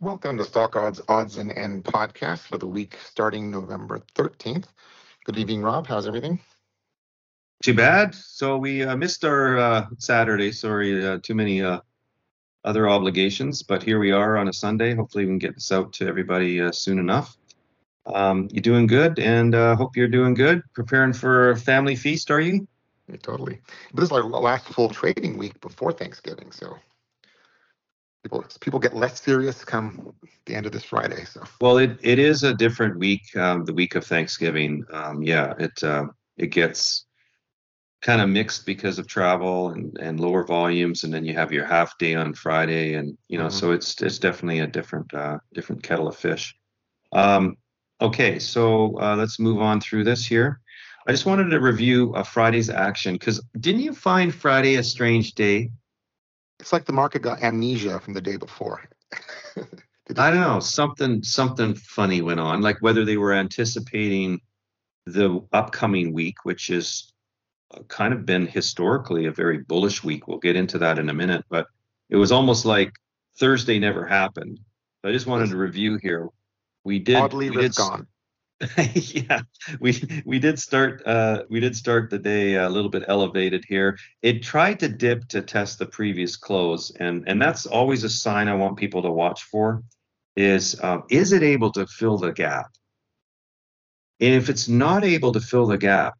Welcome 0.00 0.36
to 0.36 0.44
StockOdds 0.44 1.00
Odds 1.08 1.38
and 1.38 1.50
End 1.50 1.82
podcast 1.82 2.40
for 2.40 2.58
the 2.58 2.66
week 2.66 2.98
starting 3.02 3.50
November 3.50 4.02
13th. 4.14 4.66
Good 5.24 5.38
evening, 5.38 5.62
Rob. 5.62 5.86
How's 5.86 6.06
everything? 6.06 6.38
Too 7.62 7.72
bad. 7.72 8.14
So 8.14 8.58
we 8.58 8.82
uh, 8.82 8.94
missed 8.94 9.24
our 9.24 9.56
uh, 9.56 9.86
Saturday. 9.96 10.52
Sorry, 10.52 11.02
uh, 11.02 11.20
too 11.22 11.34
many 11.34 11.62
uh, 11.62 11.80
other 12.62 12.90
obligations, 12.90 13.62
but 13.62 13.82
here 13.82 13.98
we 13.98 14.12
are 14.12 14.36
on 14.36 14.48
a 14.48 14.52
Sunday. 14.52 14.94
Hopefully, 14.94 15.24
we 15.24 15.30
can 15.30 15.38
get 15.38 15.54
this 15.54 15.72
out 15.72 15.94
to 15.94 16.06
everybody 16.06 16.60
uh, 16.60 16.72
soon 16.72 16.98
enough. 16.98 17.34
Um, 18.04 18.48
you're 18.52 18.60
doing 18.60 18.86
good, 18.86 19.18
and 19.18 19.54
uh, 19.54 19.76
hope 19.76 19.96
you're 19.96 20.08
doing 20.08 20.34
good. 20.34 20.62
Preparing 20.74 21.14
for 21.14 21.52
a 21.52 21.56
family 21.56 21.96
feast, 21.96 22.30
are 22.30 22.40
you? 22.40 22.68
Yeah, 23.08 23.16
totally. 23.22 23.62
But 23.94 24.00
this 24.02 24.10
is 24.10 24.12
our 24.12 24.24
last 24.24 24.66
full 24.66 24.90
trading 24.90 25.38
week 25.38 25.58
before 25.62 25.92
Thanksgiving, 25.92 26.52
so 26.52 26.76
people 28.26 28.44
people 28.60 28.80
get 28.80 28.96
less 28.96 29.22
serious 29.22 29.64
come 29.64 30.12
the 30.46 30.54
end 30.54 30.66
of 30.66 30.72
this 30.72 30.84
Friday. 30.84 31.24
So 31.24 31.42
well, 31.60 31.78
it, 31.78 31.98
it 32.02 32.18
is 32.18 32.42
a 32.42 32.54
different 32.54 32.98
week, 32.98 33.24
um, 33.36 33.64
the 33.64 33.74
week 33.74 33.94
of 33.94 34.04
Thanksgiving. 34.04 34.84
Um, 34.92 35.22
yeah, 35.22 35.54
it 35.58 35.82
uh, 35.82 36.06
it 36.36 36.48
gets 36.48 37.04
kind 38.02 38.20
of 38.20 38.28
mixed 38.28 38.66
because 38.66 38.98
of 38.98 39.06
travel 39.06 39.70
and, 39.70 39.96
and 39.98 40.20
lower 40.20 40.44
volumes, 40.44 41.04
and 41.04 41.14
then 41.14 41.24
you 41.24 41.34
have 41.34 41.52
your 41.52 41.64
half 41.64 41.96
day 41.98 42.14
on 42.14 42.34
Friday, 42.34 42.94
and 42.94 43.16
you 43.28 43.38
know, 43.38 43.46
mm-hmm. 43.46 43.56
so 43.56 43.70
it's 43.70 44.02
it's 44.02 44.18
definitely 44.18 44.60
a 44.60 44.66
different 44.66 45.12
uh, 45.14 45.38
different 45.54 45.82
kettle 45.82 46.08
of 46.08 46.16
fish. 46.16 46.54
Um, 47.12 47.56
okay, 48.00 48.40
so 48.40 48.98
uh, 49.00 49.14
let's 49.16 49.38
move 49.38 49.60
on 49.60 49.80
through 49.80 50.04
this 50.04 50.26
here. 50.26 50.60
I 51.06 51.12
just 51.12 51.26
wanted 51.26 51.50
to 51.50 51.60
review 51.60 52.12
uh, 52.14 52.24
Friday's 52.24 52.68
action 52.68 53.14
because 53.14 53.40
didn't 53.60 53.82
you 53.82 53.94
find 53.94 54.34
Friday 54.34 54.74
a 54.74 54.82
strange 54.82 55.34
day? 55.34 55.70
It's 56.60 56.72
like 56.72 56.84
the 56.84 56.92
market 56.92 57.22
got 57.22 57.42
amnesia 57.42 58.00
from 58.00 58.14
the 58.14 58.20
day 58.20 58.36
before. 58.36 58.82
I 60.16 60.30
don't 60.30 60.40
know. 60.40 60.60
Something 60.60 61.22
something 61.22 61.74
funny 61.74 62.22
went 62.22 62.40
on. 62.40 62.62
Like 62.62 62.78
whether 62.80 63.04
they 63.04 63.16
were 63.16 63.32
anticipating 63.32 64.40
the 65.06 65.40
upcoming 65.52 66.12
week, 66.12 66.44
which 66.44 66.70
is 66.70 67.12
uh, 67.74 67.82
kind 67.88 68.14
of 68.14 68.24
been 68.24 68.46
historically 68.46 69.26
a 69.26 69.32
very 69.32 69.58
bullish 69.58 70.04
week. 70.04 70.28
We'll 70.28 70.38
get 70.38 70.56
into 70.56 70.78
that 70.78 70.98
in 70.98 71.08
a 71.08 71.14
minute, 71.14 71.44
but 71.48 71.66
it 72.08 72.16
was 72.16 72.32
almost 72.32 72.64
like 72.64 72.92
Thursday 73.38 73.78
never 73.78 74.06
happened. 74.06 74.60
I 75.04 75.12
just 75.12 75.26
wanted 75.26 75.50
to 75.50 75.56
review 75.56 75.98
here. 76.02 76.28
We 76.84 76.98
did 76.98 77.16
oddly 77.16 77.50
we 77.50 77.62
did, 77.62 77.74
gone. 77.74 78.06
yeah, 78.94 79.40
we 79.80 80.00
we 80.24 80.38
did 80.38 80.58
start 80.58 81.02
uh, 81.06 81.42
we 81.50 81.60
did 81.60 81.76
start 81.76 82.08
the 82.08 82.18
day 82.18 82.54
a 82.54 82.68
little 82.68 82.90
bit 82.90 83.04
elevated 83.06 83.64
here. 83.68 83.98
It 84.22 84.42
tried 84.42 84.80
to 84.80 84.88
dip 84.88 85.28
to 85.28 85.42
test 85.42 85.78
the 85.78 85.86
previous 85.86 86.36
close, 86.36 86.90
and 86.98 87.24
and 87.28 87.40
that's 87.40 87.66
always 87.66 88.02
a 88.02 88.08
sign 88.08 88.48
I 88.48 88.54
want 88.54 88.78
people 88.78 89.02
to 89.02 89.10
watch 89.10 89.42
for. 89.44 89.82
Is 90.36 90.82
um, 90.82 91.04
is 91.10 91.32
it 91.32 91.42
able 91.42 91.70
to 91.72 91.86
fill 91.86 92.16
the 92.16 92.32
gap? 92.32 92.68
And 94.20 94.34
if 94.34 94.48
it's 94.48 94.68
not 94.68 95.04
able 95.04 95.32
to 95.32 95.40
fill 95.40 95.66
the 95.66 95.76
gap, 95.76 96.14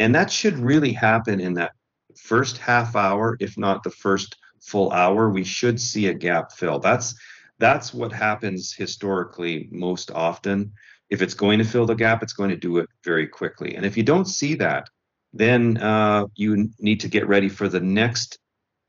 and 0.00 0.12
that 0.16 0.32
should 0.32 0.58
really 0.58 0.92
happen 0.92 1.40
in 1.40 1.54
that 1.54 1.72
first 2.16 2.58
half 2.58 2.96
hour, 2.96 3.36
if 3.40 3.56
not 3.56 3.84
the 3.84 3.90
first 3.90 4.36
full 4.60 4.90
hour, 4.90 5.30
we 5.30 5.44
should 5.44 5.80
see 5.80 6.08
a 6.08 6.14
gap 6.14 6.50
fill. 6.52 6.80
That's 6.80 7.14
that's 7.60 7.94
what 7.94 8.12
happens 8.12 8.74
historically 8.74 9.68
most 9.70 10.10
often 10.10 10.72
if 11.12 11.20
it's 11.20 11.34
going 11.34 11.58
to 11.58 11.64
fill 11.64 11.84
the 11.84 11.94
gap, 11.94 12.22
it's 12.22 12.32
going 12.32 12.48
to 12.48 12.56
do 12.56 12.78
it 12.78 12.88
very 13.04 13.26
quickly. 13.26 13.76
And 13.76 13.84
if 13.84 13.98
you 13.98 14.02
don't 14.02 14.24
see 14.24 14.54
that, 14.54 14.88
then 15.34 15.76
uh, 15.76 16.26
you 16.36 16.70
need 16.80 17.00
to 17.00 17.08
get 17.08 17.28
ready 17.28 17.50
for 17.50 17.68
the 17.68 17.80
next 17.80 18.38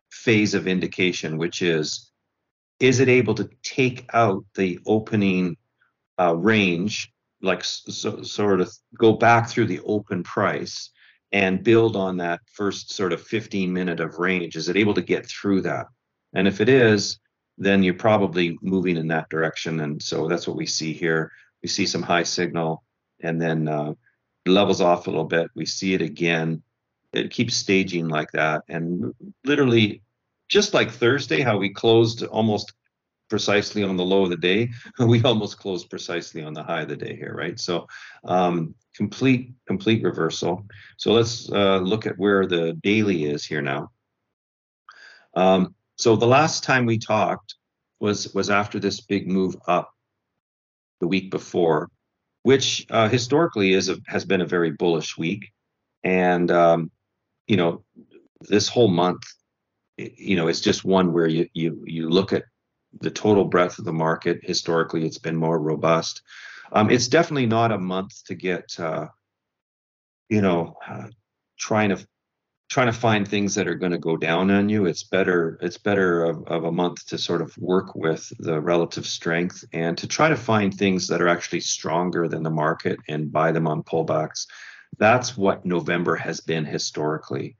phase 0.10 0.54
of 0.54 0.66
indication, 0.66 1.38
which 1.38 1.62
is 1.62 2.12
is 2.80 3.02
it 3.02 3.10
able 3.10 3.36
to 3.36 3.50
take 3.62 4.06
out 4.14 4.46
the 4.56 4.80
opening 4.86 5.58
uh, 6.18 6.34
range, 6.36 7.12
like 7.42 7.64
so, 7.66 8.24
sort 8.24 8.62
of 8.62 8.72
go 8.98 9.14
back 9.14 9.50
through 9.50 9.66
the 9.66 9.82
open 9.82 10.24
price 10.24 10.92
and 11.34 11.64
build 11.64 11.98
on 11.98 12.16
that 12.18 12.40
first 12.54 12.94
sort 12.94 13.12
of 13.12 13.22
15 13.22 13.72
minute 13.72 14.00
of 14.00 14.18
range? 14.18 14.56
Is 14.56 14.70
it 14.70 14.78
able 14.78 14.94
to 14.94 15.02
get 15.02 15.26
through 15.28 15.62
that? 15.64 15.88
And 16.34 16.48
if 16.48 16.62
it 16.62 16.70
is, 16.70 17.20
then 17.58 17.84
you're 17.84 17.94
probably 17.96 18.58
moving 18.62 18.96
in 18.96 19.10
that 19.10 19.30
direction. 19.30 19.82
And 19.82 20.02
so 20.02 20.30
that's 20.30 20.48
what 20.48 20.58
we 20.58 20.66
see 20.66 20.94
here 20.94 21.30
we 21.64 21.70
see 21.70 21.86
some 21.86 22.04
high 22.04 22.24
signal 22.24 22.84
and 23.22 23.42
then 23.42 23.68
uh, 23.68 23.94
levels 24.46 24.82
off 24.82 25.08
a 25.08 25.10
little 25.10 25.26
bit. 25.26 25.50
We 25.56 25.66
see 25.66 25.94
it 25.94 26.02
again. 26.02 26.62
It 27.14 27.32
keeps 27.32 27.56
staging 27.56 28.10
like 28.10 28.32
that. 28.34 28.64
And 28.68 29.14
literally, 29.46 30.02
just 30.50 30.74
like 30.74 30.92
Thursday, 30.92 31.42
how 31.42 31.58
we 31.58 31.74
closed 31.74 32.24
almost 32.24 32.74
precisely 33.30 33.84
on 33.84 33.96
the 33.96 34.04
low 34.04 34.24
of 34.24 34.30
the 34.30 34.38
day, 34.38 34.70
we 35.00 35.24
almost 35.24 35.58
closed 35.58 35.90
precisely 35.90 36.44
on 36.44 36.54
the 36.54 36.64
high 36.64 36.82
of 36.82 36.90
the 36.90 36.98
day 36.98 37.16
here, 37.16 37.34
right? 37.34 37.60
So 37.60 37.88
um, 38.26 38.76
complete, 38.96 39.54
complete 39.66 40.04
reversal. 40.04 40.66
So 40.98 41.14
let's 41.14 41.50
uh, 41.52 41.78
look 41.80 42.06
at 42.06 42.18
where 42.18 42.46
the 42.46 42.74
daily 42.84 43.24
is 43.24 43.46
here 43.46 43.62
now. 43.62 43.90
Um, 45.36 45.74
so 45.96 46.16
the 46.16 46.28
last 46.28 46.64
time 46.64 46.86
we 46.86 46.98
talked 46.98 47.56
was 48.00 48.34
was 48.34 48.50
after 48.50 48.80
this 48.80 49.00
big 49.00 49.28
move 49.28 49.56
up 49.68 49.93
the 51.00 51.08
week 51.08 51.32
before, 51.32 51.90
which 52.44 52.86
uh, 52.90 53.10
historically 53.10 53.74
is 53.74 53.90
a, 53.90 53.98
has 54.08 54.26
been 54.26 54.42
a 54.42 54.46
very 54.46 54.72
bullish 54.72 55.18
week. 55.18 55.52
And 56.04 56.52
um, 56.52 56.92
you 57.48 57.58
know, 57.58 57.84
this 58.42 58.68
whole 58.68 58.88
month, 58.88 59.24
you 59.98 60.36
know, 60.36 60.48
it's 60.48 60.62
just 60.62 60.86
one 60.86 61.14
where 61.14 61.28
you 61.28 61.48
you 61.54 61.84
you 61.86 62.10
look 62.10 62.34
at 62.34 62.44
the 63.00 63.12
total 63.12 63.46
breadth 63.46 63.80
of 63.80 63.86
the 63.86 63.94
market. 63.94 64.40
Historically, 64.44 65.06
it's 65.06 65.20
been 65.20 65.36
more 65.36 65.60
robust. 65.60 66.22
Um, 66.72 66.90
it's 66.90 67.08
definitely 67.08 67.46
not 67.46 67.72
a 67.72 67.78
month 67.78 68.24
to 68.26 68.36
get, 68.36 68.80
uh, 68.80 69.08
you 70.30 70.42
know, 70.42 70.76
uh, 70.88 71.08
trying 71.58 71.90
to 71.90 72.08
trying 72.74 72.88
to 72.88 73.00
find 73.00 73.28
things 73.28 73.54
that 73.54 73.68
are 73.68 73.76
going 73.76 73.92
to 73.92 74.00
go 74.00 74.18
down 74.18 74.50
on 74.50 74.68
you 74.68 74.88
it's 74.88 75.04
better 75.04 75.60
it's 75.62 75.78
better 75.78 76.26
of, 76.26 76.44
of, 76.48 76.64
a 76.64 76.72
month 76.72 77.06
to 77.06 77.20
sort 77.20 77.40
of 77.40 77.56
work 77.60 77.94
with 77.94 78.34
the 78.40 78.60
relative 78.60 79.06
strength 79.06 79.64
and 79.74 79.96
to 79.96 80.08
try 80.08 80.28
to 80.28 80.36
find 80.36 80.74
things 80.74 81.08
that 81.08 81.22
are 81.22 81.28
actually 81.28 81.60
stronger 81.60 82.28
than 82.28 82.42
the 82.42 82.50
market 82.50 82.98
and 83.08 83.32
buy 83.32 83.52
them 83.52 83.68
on 83.68 83.84
pullbacks. 83.84 84.48
That's 84.98 85.38
what 85.38 85.68
november 85.68 86.16
has 86.16 86.42
been 86.42 86.66
historically. 86.66 87.58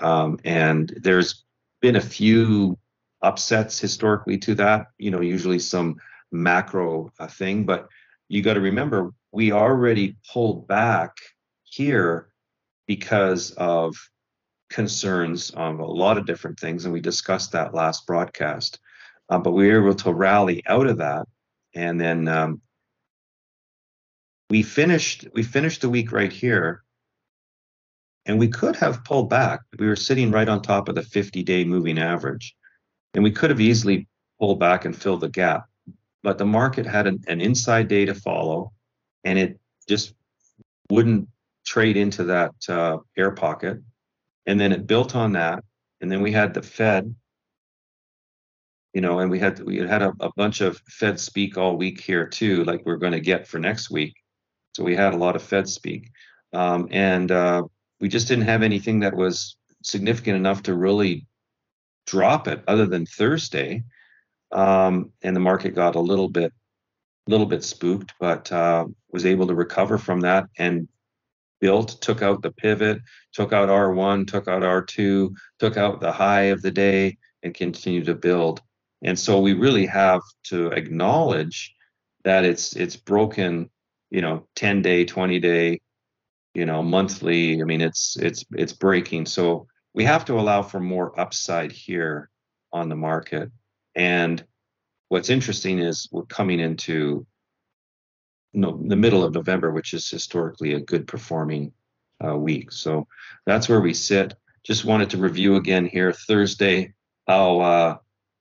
Um, 0.00 0.40
and 0.44 0.92
there's 1.00 1.44
been 1.80 1.94
a 1.94 2.00
few 2.00 2.76
upsets 3.22 3.78
historically 3.78 4.38
to 4.38 4.56
that 4.56 4.88
you 4.98 5.12
know 5.12 5.20
usually 5.20 5.60
some 5.60 5.94
macro 6.32 7.12
uh, 7.20 7.28
thing 7.28 7.64
but 7.64 7.86
you 8.28 8.42
got 8.42 8.54
to 8.54 8.60
remember 8.60 9.12
we 9.30 9.52
already 9.52 10.16
pulled 10.32 10.66
back 10.66 11.12
here 11.62 12.30
because 12.88 13.52
of 13.52 13.96
concerns 14.68 15.50
on 15.52 15.78
a 15.78 15.86
lot 15.86 16.18
of 16.18 16.26
different 16.26 16.58
things, 16.58 16.84
and 16.84 16.92
we 16.92 17.00
discussed 17.00 17.52
that 17.52 17.74
last 17.74 18.06
broadcast. 18.06 18.78
Uh, 19.28 19.38
but 19.38 19.52
we 19.52 19.68
were 19.68 19.82
able 19.82 19.94
to 19.94 20.12
rally 20.12 20.62
out 20.66 20.86
of 20.86 20.98
that, 20.98 21.26
and 21.74 22.00
then 22.00 22.28
um, 22.28 22.60
we 24.50 24.62
finished. 24.62 25.26
We 25.34 25.42
finished 25.42 25.80
the 25.80 25.88
week 25.88 26.12
right 26.12 26.32
here, 26.32 26.84
and 28.24 28.38
we 28.38 28.48
could 28.48 28.76
have 28.76 29.04
pulled 29.04 29.28
back. 29.28 29.60
We 29.78 29.86
were 29.86 29.96
sitting 29.96 30.30
right 30.30 30.48
on 30.48 30.62
top 30.62 30.88
of 30.88 30.94
the 30.94 31.00
50-day 31.00 31.64
moving 31.64 31.98
average, 31.98 32.54
and 33.14 33.24
we 33.24 33.32
could 33.32 33.50
have 33.50 33.60
easily 33.60 34.06
pulled 34.38 34.60
back 34.60 34.84
and 34.84 34.94
filled 34.94 35.22
the 35.22 35.28
gap. 35.28 35.66
But 36.22 36.38
the 36.38 36.46
market 36.46 36.86
had 36.86 37.06
an, 37.06 37.24
an 37.26 37.40
inside 37.40 37.88
day 37.88 38.04
to 38.04 38.14
follow, 38.14 38.72
and 39.24 39.38
it 39.38 39.58
just 39.88 40.14
wouldn't 40.90 41.28
trade 41.64 41.96
into 41.96 42.24
that 42.24 42.54
uh, 42.68 42.98
air 43.16 43.32
pocket 43.32 43.78
and 44.46 44.58
then 44.58 44.72
it 44.72 44.86
built 44.86 45.16
on 45.16 45.32
that. 45.32 45.64
And 46.00 46.10
then 46.10 46.22
we 46.22 46.32
had 46.32 46.54
the 46.54 46.62
fed 46.62 47.14
you 48.96 49.02
know 49.02 49.18
and 49.18 49.30
we 49.30 49.38
had 49.38 49.60
we 49.60 49.76
had 49.76 50.00
a, 50.00 50.10
a 50.20 50.30
bunch 50.36 50.62
of 50.62 50.78
fed 50.88 51.20
speak 51.20 51.58
all 51.58 51.76
week 51.76 52.00
here 52.00 52.26
too 52.26 52.64
like 52.64 52.80
we're 52.86 52.96
going 52.96 53.12
to 53.12 53.20
get 53.20 53.46
for 53.46 53.58
next 53.58 53.90
week. 53.90 54.14
So 54.74 54.84
we 54.84 54.96
had 54.96 55.12
a 55.12 55.18
lot 55.18 55.36
of 55.36 55.42
fed 55.42 55.68
speak. 55.68 56.10
Um, 56.54 56.88
and 56.90 57.30
uh, 57.30 57.64
we 58.00 58.08
just 58.08 58.26
didn't 58.26 58.46
have 58.46 58.62
anything 58.62 59.00
that 59.00 59.14
was 59.14 59.58
significant 59.82 60.36
enough 60.36 60.62
to 60.62 60.74
really 60.74 61.26
drop 62.06 62.48
it 62.48 62.64
other 62.66 62.86
than 62.86 63.04
thursday. 63.04 63.84
Um, 64.50 65.12
and 65.22 65.36
the 65.36 65.40
market 65.40 65.74
got 65.74 65.94
a 65.94 66.00
little 66.00 66.30
bit 66.30 66.54
little 67.28 67.46
bit 67.46 67.64
spooked 67.64 68.14
but 68.18 68.50
uh, 68.50 68.86
was 69.10 69.26
able 69.26 69.46
to 69.48 69.54
recover 69.54 69.98
from 69.98 70.20
that 70.20 70.46
and 70.56 70.88
built, 71.60 72.00
took 72.00 72.22
out 72.22 72.42
the 72.42 72.50
pivot, 72.50 73.00
took 73.32 73.52
out 73.52 73.68
R1, 73.68 74.26
took 74.26 74.48
out 74.48 74.62
R2, 74.62 75.34
took 75.58 75.76
out 75.76 76.00
the 76.00 76.12
high 76.12 76.44
of 76.44 76.62
the 76.62 76.70
day, 76.70 77.18
and 77.42 77.54
continued 77.54 78.06
to 78.06 78.14
build. 78.14 78.60
And 79.02 79.18
so 79.18 79.40
we 79.40 79.52
really 79.52 79.86
have 79.86 80.22
to 80.44 80.68
acknowledge 80.68 81.74
that 82.24 82.44
it's 82.44 82.74
it's 82.74 82.96
broken, 82.96 83.70
you 84.10 84.20
know, 84.20 84.46
10 84.56 84.82
day, 84.82 85.04
20 85.04 85.38
day, 85.38 85.80
you 86.54 86.66
know, 86.66 86.82
monthly. 86.82 87.60
I 87.60 87.64
mean, 87.64 87.80
it's 87.80 88.16
it's 88.16 88.44
it's 88.52 88.72
breaking. 88.72 89.26
So 89.26 89.68
we 89.94 90.04
have 90.04 90.24
to 90.26 90.38
allow 90.38 90.62
for 90.62 90.80
more 90.80 91.18
upside 91.18 91.72
here 91.72 92.30
on 92.72 92.88
the 92.88 92.96
market. 92.96 93.50
And 93.94 94.44
what's 95.08 95.30
interesting 95.30 95.78
is 95.78 96.08
we're 96.10 96.26
coming 96.26 96.60
into 96.60 97.26
no, 98.56 98.80
the 98.82 98.96
middle 98.96 99.22
of 99.22 99.34
November, 99.34 99.70
which 99.70 99.92
is 99.92 100.08
historically 100.08 100.72
a 100.72 100.80
good 100.80 101.06
performing 101.06 101.72
uh, 102.24 102.36
week. 102.36 102.72
So 102.72 103.06
that's 103.44 103.68
where 103.68 103.80
we 103.80 103.92
sit. 103.92 104.34
Just 104.64 104.84
wanted 104.84 105.10
to 105.10 105.18
review 105.18 105.56
again 105.56 105.86
here 105.86 106.12
Thursday 106.12 106.94
how 107.28 107.60
uh, 107.60 107.96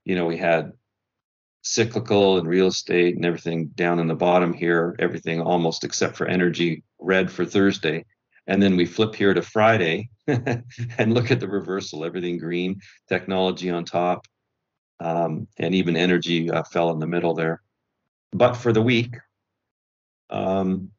you 0.05 0.15
know 0.15 0.25
we 0.25 0.37
had 0.37 0.71
cyclical 1.63 2.37
and 2.37 2.47
real 2.47 2.67
estate 2.67 3.15
and 3.15 3.25
everything 3.25 3.67
down 3.67 3.99
in 3.99 4.07
the 4.07 4.15
bottom 4.15 4.53
here, 4.53 4.95
everything 4.99 5.41
almost 5.41 5.83
except 5.83 6.15
for 6.15 6.27
energy 6.27 6.83
red 6.99 7.29
for 7.29 7.43
Thursday. 7.43 8.05
And 8.47 8.61
then 8.61 8.77
we 8.77 8.85
flip 8.85 9.15
here 9.15 9.33
to 9.33 9.41
Friday 9.41 10.09
and 10.27 11.13
look 11.13 11.31
at 11.31 11.39
the 11.39 11.47
reversal, 11.47 12.05
everything 12.05 12.37
green, 12.37 12.79
technology 13.09 13.71
on 13.71 13.83
top, 13.83 14.27
um, 14.99 15.47
and 15.57 15.73
even 15.73 15.97
energy 15.97 16.49
uh, 16.49 16.63
fell 16.63 16.91
in 16.91 16.99
the 16.99 17.07
middle 17.07 17.33
there. 17.33 17.61
But 18.31 18.53
for 18.53 18.71
the 18.71 18.83
week, 18.83 19.15
um, 20.29 20.91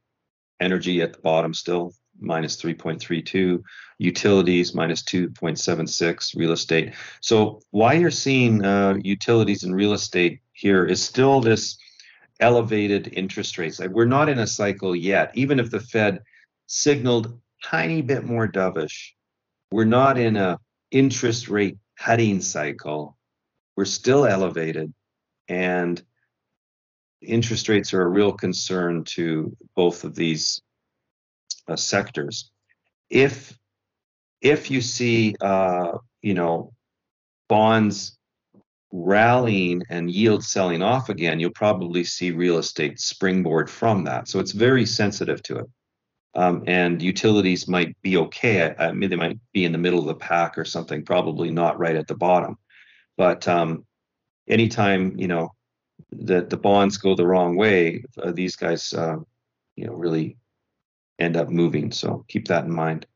energy 0.60 1.02
at 1.02 1.12
the 1.12 1.20
bottom 1.20 1.54
still 1.54 1.92
minus 2.18 2.60
3.32, 2.60 3.62
utilities 3.98 4.74
minus 4.74 5.02
2.76, 5.02 6.36
real 6.36 6.52
estate. 6.52 6.94
So 7.20 7.60
why 7.70 7.94
you're 7.94 8.10
seeing 8.10 8.64
uh, 8.64 8.94
utilities 9.02 9.64
and 9.64 9.74
real 9.74 9.92
estate 9.92 10.40
here 10.52 10.84
is 10.86 11.02
still 11.02 11.40
this 11.40 11.76
elevated 12.40 13.12
interest 13.12 13.58
rates. 13.58 13.78
Like 13.78 13.90
we're 13.90 14.06
not 14.06 14.28
in 14.28 14.38
a 14.38 14.46
cycle 14.46 14.94
yet, 14.94 15.30
even 15.34 15.60
if 15.60 15.70
the 15.70 15.80
Fed 15.80 16.20
signaled 16.66 17.38
tiny 17.64 18.02
bit 18.02 18.24
more 18.24 18.48
dovish. 18.48 19.12
We're 19.70 19.84
not 19.84 20.18
in 20.18 20.36
a 20.36 20.58
interest 20.90 21.48
rate 21.48 21.78
cutting 21.98 22.40
cycle. 22.40 23.16
We're 23.76 23.84
still 23.84 24.26
elevated, 24.26 24.92
and 25.48 26.02
interest 27.22 27.68
rates 27.68 27.94
are 27.94 28.02
a 28.02 28.08
real 28.08 28.32
concern 28.32 29.04
to 29.04 29.56
both 29.74 30.04
of 30.04 30.14
these 30.14 30.60
uh, 31.68 31.76
sectors. 31.76 32.50
If 33.10 33.56
if 34.42 34.70
you 34.70 34.80
see, 34.80 35.34
uh, 35.40 35.92
you 36.22 36.34
know, 36.34 36.72
bonds 37.48 38.16
rallying 38.92 39.82
and 39.90 40.10
yield 40.10 40.44
selling 40.44 40.82
off 40.82 41.08
again, 41.08 41.40
you'll 41.40 41.50
probably 41.50 42.04
see 42.04 42.30
real 42.30 42.58
estate 42.58 43.00
springboard 43.00 43.68
from 43.68 44.04
that. 44.04 44.28
So 44.28 44.38
it's 44.38 44.52
very 44.52 44.86
sensitive 44.86 45.42
to 45.44 45.58
it. 45.58 45.66
Um, 46.34 46.64
and 46.66 47.00
utilities 47.00 47.66
might 47.66 47.96
be 48.02 48.18
okay. 48.18 48.74
I, 48.78 48.88
I, 48.88 48.92
mean, 48.92 49.08
they 49.08 49.16
might 49.16 49.38
be 49.54 49.64
in 49.64 49.72
the 49.72 49.78
middle 49.78 50.00
of 50.00 50.06
the 50.06 50.14
pack 50.14 50.58
or 50.58 50.66
something, 50.66 51.04
probably 51.04 51.50
not 51.50 51.78
right 51.78 51.96
at 51.96 52.06
the 52.06 52.14
bottom. 52.14 52.58
But 53.16 53.48
um, 53.48 53.86
anytime 54.46 55.18
you 55.18 55.28
know 55.28 55.52
that 56.12 56.50
the 56.50 56.56
bonds 56.56 56.96
go 56.96 57.14
the 57.14 57.26
wrong 57.26 57.56
way, 57.56 58.04
uh, 58.22 58.32
these 58.32 58.56
guys, 58.56 58.92
uh, 58.92 59.16
you 59.76 59.86
know, 59.86 59.94
really 59.94 60.36
end 61.18 61.36
up 61.36 61.48
moving. 61.48 61.92
So 61.92 62.24
keep 62.28 62.48
that 62.48 62.64
in 62.64 62.72
mind. 62.72 63.06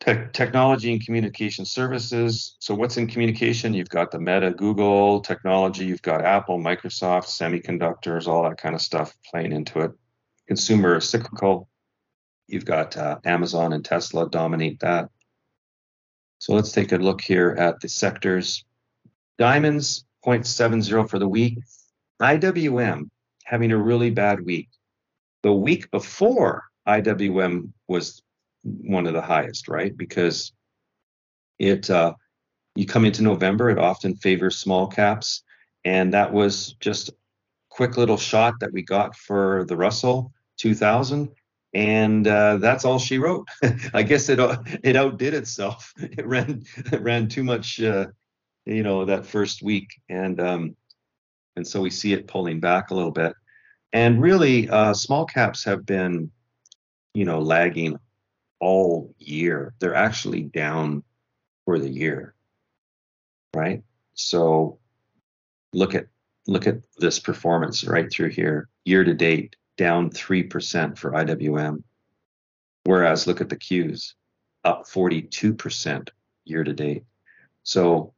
Te- 0.00 0.28
technology 0.32 0.92
and 0.92 1.04
communication 1.04 1.64
services. 1.64 2.56
So 2.58 2.74
what's 2.74 2.96
in 2.96 3.06
communication? 3.06 3.74
You've 3.74 3.90
got 3.90 4.10
the 4.10 4.18
Meta, 4.18 4.50
Google 4.50 5.20
technology. 5.20 5.84
You've 5.84 6.02
got 6.02 6.24
Apple, 6.24 6.58
Microsoft, 6.58 7.26
semiconductors, 7.26 8.26
all 8.26 8.44
that 8.44 8.56
kind 8.56 8.74
of 8.74 8.80
stuff 8.80 9.14
playing 9.30 9.52
into 9.52 9.80
it. 9.80 9.92
Consumer 10.48 11.00
cyclical. 11.00 11.68
You've 12.48 12.64
got 12.64 12.96
uh, 12.96 13.18
Amazon 13.24 13.72
and 13.72 13.84
Tesla 13.84 14.28
dominate 14.28 14.80
that. 14.80 15.10
So 16.38 16.54
let's 16.54 16.72
take 16.72 16.92
a 16.92 16.96
look 16.96 17.20
here 17.20 17.54
at 17.58 17.80
the 17.80 17.88
sectors. 17.88 18.64
Diamonds 19.38 20.04
0.70 20.24 21.08
for 21.08 21.18
the 21.18 21.28
week. 21.28 21.58
IWM 22.20 23.10
having 23.44 23.72
a 23.72 23.78
really 23.78 24.10
bad 24.10 24.44
week. 24.44 24.68
The 25.42 25.52
week 25.52 25.90
before 25.90 26.64
IWM 26.86 27.72
was 27.88 28.22
one 28.62 29.06
of 29.06 29.14
the 29.14 29.22
highest, 29.22 29.68
right? 29.68 29.96
Because 29.96 30.52
it 31.58 31.90
uh, 31.90 32.14
you 32.74 32.86
come 32.86 33.04
into 33.04 33.22
November, 33.22 33.70
it 33.70 33.78
often 33.78 34.16
favors 34.16 34.56
small 34.56 34.86
caps, 34.86 35.42
and 35.84 36.12
that 36.14 36.32
was 36.32 36.74
just 36.80 37.08
a 37.08 37.14
quick 37.70 37.96
little 37.96 38.16
shot 38.16 38.54
that 38.60 38.72
we 38.72 38.82
got 38.82 39.16
for 39.16 39.64
the 39.68 39.76
Russell 39.76 40.32
2000, 40.58 41.30
and 41.74 42.26
uh, 42.26 42.56
that's 42.58 42.84
all 42.84 42.98
she 42.98 43.18
wrote. 43.18 43.48
I 43.94 44.02
guess 44.02 44.28
it 44.28 44.38
it 44.82 44.96
outdid 44.96 45.34
itself. 45.34 45.92
It 46.00 46.26
ran 46.26 46.62
it 46.76 47.00
ran 47.02 47.28
too 47.28 47.44
much, 47.44 47.80
uh, 47.80 48.06
you 48.70 48.82
know, 48.82 49.04
that 49.04 49.26
first 49.26 49.62
week, 49.62 50.00
and 50.08 50.40
um, 50.40 50.76
and 51.56 51.66
so 51.66 51.80
we 51.80 51.90
see 51.90 52.12
it 52.12 52.28
pulling 52.28 52.60
back 52.60 52.90
a 52.90 52.94
little 52.94 53.10
bit. 53.10 53.34
And 53.92 54.22
really, 54.22 54.68
uh, 54.68 54.94
small 54.94 55.26
caps 55.26 55.64
have 55.64 55.84
been, 55.84 56.30
you 57.12 57.24
know, 57.24 57.40
lagging 57.40 57.98
all 58.60 59.12
year. 59.18 59.74
They're 59.80 59.96
actually 59.96 60.42
down 60.42 61.02
for 61.64 61.78
the 61.78 61.90
year, 61.90 62.34
right? 63.54 63.82
So 64.14 64.78
look 65.72 65.94
at 65.94 66.06
look 66.46 66.66
at 66.66 66.78
this 66.98 67.18
performance 67.18 67.84
right 67.84 68.10
through 68.10 68.30
here, 68.30 68.68
year 68.84 69.02
to 69.02 69.14
date, 69.14 69.56
down 69.76 70.10
three 70.10 70.44
percent 70.44 70.96
for 70.96 71.10
IWM. 71.10 71.82
Whereas 72.84 73.26
look 73.26 73.40
at 73.40 73.48
the 73.48 73.56
Qs, 73.56 74.14
up 74.64 74.86
42% 74.86 76.08
year 76.44 76.64
to 76.64 76.72
date. 76.72 77.04
So 77.62 78.14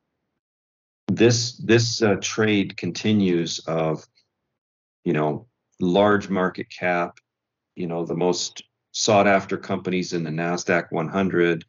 this 1.08 1.56
this 1.58 2.02
uh, 2.02 2.16
trade 2.20 2.76
continues 2.76 3.58
of 3.60 4.06
you 5.04 5.12
know 5.12 5.46
large 5.80 6.28
market 6.28 6.68
cap, 6.70 7.18
you 7.74 7.86
know 7.86 8.04
the 8.04 8.16
most 8.16 8.62
sought 8.92 9.26
after 9.26 9.56
companies 9.56 10.12
in 10.12 10.22
the 10.22 10.30
Nasdaq 10.30 10.90
100, 10.90 11.64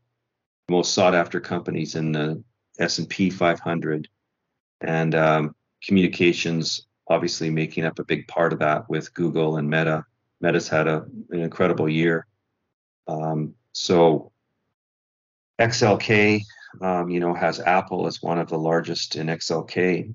most 0.69 0.94
sought 0.94 1.15
after 1.15 1.39
companies 1.39 1.95
in 1.95 2.12
the 2.12 2.44
S&P 2.80 3.30
500, 3.30 4.09
and 4.81 5.15
um, 5.15 5.56
communications 5.81 6.85
obviously 7.07 7.50
making 7.50 7.85
up 7.85 8.00
a 8.00 8.03
big 8.03 8.27
part 8.27 8.53
of 8.53 8.59
that 8.59 8.89
with 8.89 9.13
Google 9.13 9.57
and 9.57 9.69
Meta. 9.69 10.06
Meta's 10.41 10.68
had 10.68 10.88
a, 10.88 11.06
an 11.31 11.39
incredible 11.41 11.89
year. 11.89 12.27
Um, 13.07 13.56
so 13.74 14.31
XLK, 15.59 16.41
um, 16.81 17.10
you 17.10 17.20
know, 17.20 17.34
has 17.34 17.60
Apple 17.60 18.08
as 18.08 18.22
one 18.22 18.40
of 18.40 18.50
the 18.50 18.58
largest 18.58 19.16
in 19.16 19.28
XLK, 19.28 20.14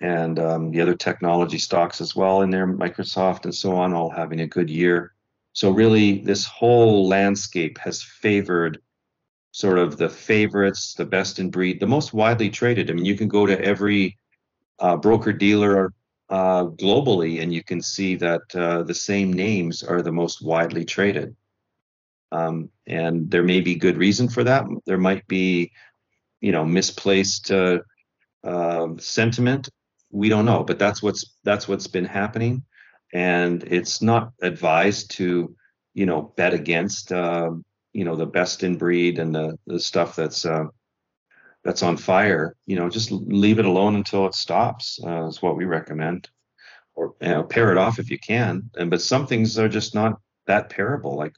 and 0.00 0.38
um, 0.38 0.70
the 0.70 0.80
other 0.80 0.94
technology 0.94 1.58
stocks 1.58 2.00
as 2.00 2.14
well 2.14 2.42
in 2.42 2.50
there, 2.50 2.66
Microsoft 2.66 3.44
and 3.44 3.54
so 3.54 3.76
on, 3.76 3.94
all 3.94 4.10
having 4.10 4.40
a 4.40 4.46
good 4.46 4.70
year. 4.70 5.14
So 5.52 5.70
really, 5.70 6.18
this 6.20 6.46
whole 6.46 7.08
landscape 7.08 7.78
has 7.78 8.02
favored 8.02 8.80
sort 9.50 9.78
of 9.78 9.96
the 9.96 10.08
favorites, 10.08 10.94
the 10.94 11.04
best 11.04 11.38
in 11.38 11.50
breed, 11.50 11.80
the 11.80 11.86
most 11.86 12.12
widely 12.14 12.50
traded. 12.50 12.90
I 12.90 12.94
mean, 12.94 13.04
you 13.04 13.16
can 13.16 13.28
go 13.28 13.44
to 13.44 13.60
every 13.60 14.18
uh, 14.78 14.96
broker 14.96 15.32
dealer 15.32 15.92
uh, 16.30 16.66
globally, 16.66 17.42
and 17.42 17.52
you 17.52 17.64
can 17.64 17.82
see 17.82 18.14
that 18.16 18.42
uh, 18.54 18.82
the 18.82 18.94
same 18.94 19.32
names 19.32 19.82
are 19.82 20.02
the 20.02 20.12
most 20.12 20.42
widely 20.42 20.84
traded. 20.84 21.34
Um, 22.30 22.70
and 22.86 23.30
there 23.30 23.42
may 23.42 23.60
be 23.60 23.74
good 23.74 23.96
reason 23.96 24.28
for 24.28 24.44
that. 24.44 24.66
There 24.84 24.98
might 24.98 25.26
be, 25.26 25.72
you 26.40 26.52
know, 26.52 26.64
misplaced 26.64 27.50
uh, 27.50 27.78
um, 28.44 28.98
sentiment. 28.98 29.68
We 30.10 30.28
don't 30.28 30.46
know, 30.46 30.64
but 30.64 30.78
that's 30.78 31.02
what's 31.02 31.36
that's 31.44 31.68
what's 31.68 31.86
been 31.86 32.04
happening, 32.06 32.62
and 33.12 33.62
it's 33.64 34.00
not 34.00 34.32
advised 34.42 35.10
to, 35.12 35.54
you 35.94 36.06
know, 36.06 36.32
bet 36.36 36.54
against, 36.54 37.12
um, 37.12 37.64
you 37.92 38.04
know, 38.04 38.16
the 38.16 38.26
best 38.26 38.62
in 38.62 38.76
breed 38.78 39.18
and 39.18 39.34
the 39.34 39.58
the 39.66 39.78
stuff 39.80 40.16
that's 40.16 40.46
uh, 40.46 40.64
that's 41.64 41.82
on 41.82 41.96
fire, 41.96 42.54
you 42.66 42.76
know, 42.76 42.88
just 42.88 43.10
leave 43.12 43.58
it 43.58 43.66
alone 43.66 43.96
until 43.96 44.26
it 44.26 44.34
stops. 44.34 44.98
Uh, 45.04 45.26
is 45.26 45.42
what 45.42 45.56
we 45.56 45.64
recommend, 45.64 46.28
or 46.94 47.14
you 47.20 47.28
know, 47.28 47.44
pair 47.44 47.70
it 47.72 47.78
off 47.78 47.98
if 47.98 48.10
you 48.10 48.18
can. 48.18 48.70
And 48.76 48.90
but 48.90 49.02
some 49.02 49.26
things 49.26 49.58
are 49.58 49.68
just 49.68 49.94
not 49.94 50.20
that 50.46 50.70
parable 50.70 51.14
Like 51.16 51.34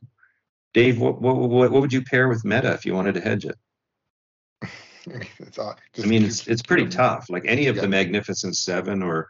Dave, 0.75 1.01
what 1.01 1.21
what, 1.21 1.37
what 1.37 1.73
would 1.73 1.93
you 1.93 2.03
pair 2.03 2.29
with 2.29 2.45
Meta 2.45 2.73
if 2.73 2.87
you 2.87 2.95
wanted 2.95 3.15
to 3.15 3.21
hedge 3.21 3.45
it? 3.45 3.57
all, 5.59 5.77
I 6.03 6.07
mean, 6.07 6.25
it's 6.25 6.47
it's 6.47 6.63
pretty 6.63 6.89
tough. 6.89 7.27
Like 7.29 7.45
any 7.47 7.67
of 7.67 7.77
yeah. 7.77 7.83
the 7.83 7.89
Magnificent 7.89 8.57
Seven 8.57 9.03
or 9.03 9.29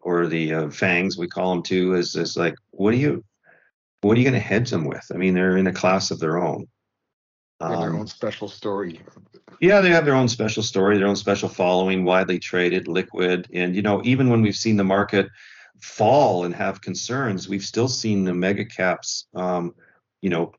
or 0.00 0.26
the 0.26 0.54
uh, 0.54 0.70
FANGs, 0.70 1.16
we 1.16 1.28
call 1.28 1.50
them 1.50 1.62
too, 1.62 1.94
is 1.94 2.16
is 2.16 2.36
like, 2.36 2.54
what 2.70 2.94
are 2.94 2.98
you 2.98 3.24
what 4.02 4.16
are 4.16 4.20
you 4.20 4.24
going 4.28 4.40
to 4.40 4.46
hedge 4.46 4.70
them 4.70 4.84
with? 4.84 5.06
I 5.14 5.16
mean, 5.16 5.34
they're 5.34 5.56
in 5.56 5.68
a 5.68 5.72
class 5.72 6.10
of 6.10 6.18
their 6.18 6.38
own. 6.38 6.66
Um, 7.60 7.80
their 7.80 7.94
own 7.94 8.08
special 8.08 8.48
story. 8.48 9.00
Yeah, 9.60 9.80
they 9.80 9.90
have 9.90 10.04
their 10.04 10.16
own 10.16 10.28
special 10.28 10.64
story, 10.64 10.98
their 10.98 11.06
own 11.06 11.16
special 11.16 11.48
following, 11.48 12.04
widely 12.04 12.40
traded, 12.40 12.88
liquid, 12.88 13.48
and 13.52 13.76
you 13.76 13.82
know, 13.82 14.02
even 14.04 14.28
when 14.28 14.42
we've 14.42 14.56
seen 14.56 14.76
the 14.76 14.84
market 14.84 15.28
fall 15.80 16.44
and 16.44 16.54
have 16.54 16.80
concerns, 16.80 17.48
we've 17.48 17.64
still 17.64 17.88
seen 17.88 18.24
the 18.24 18.34
mega 18.34 18.64
caps, 18.64 19.26
um, 19.34 19.74
you 20.20 20.30
know, 20.30 20.52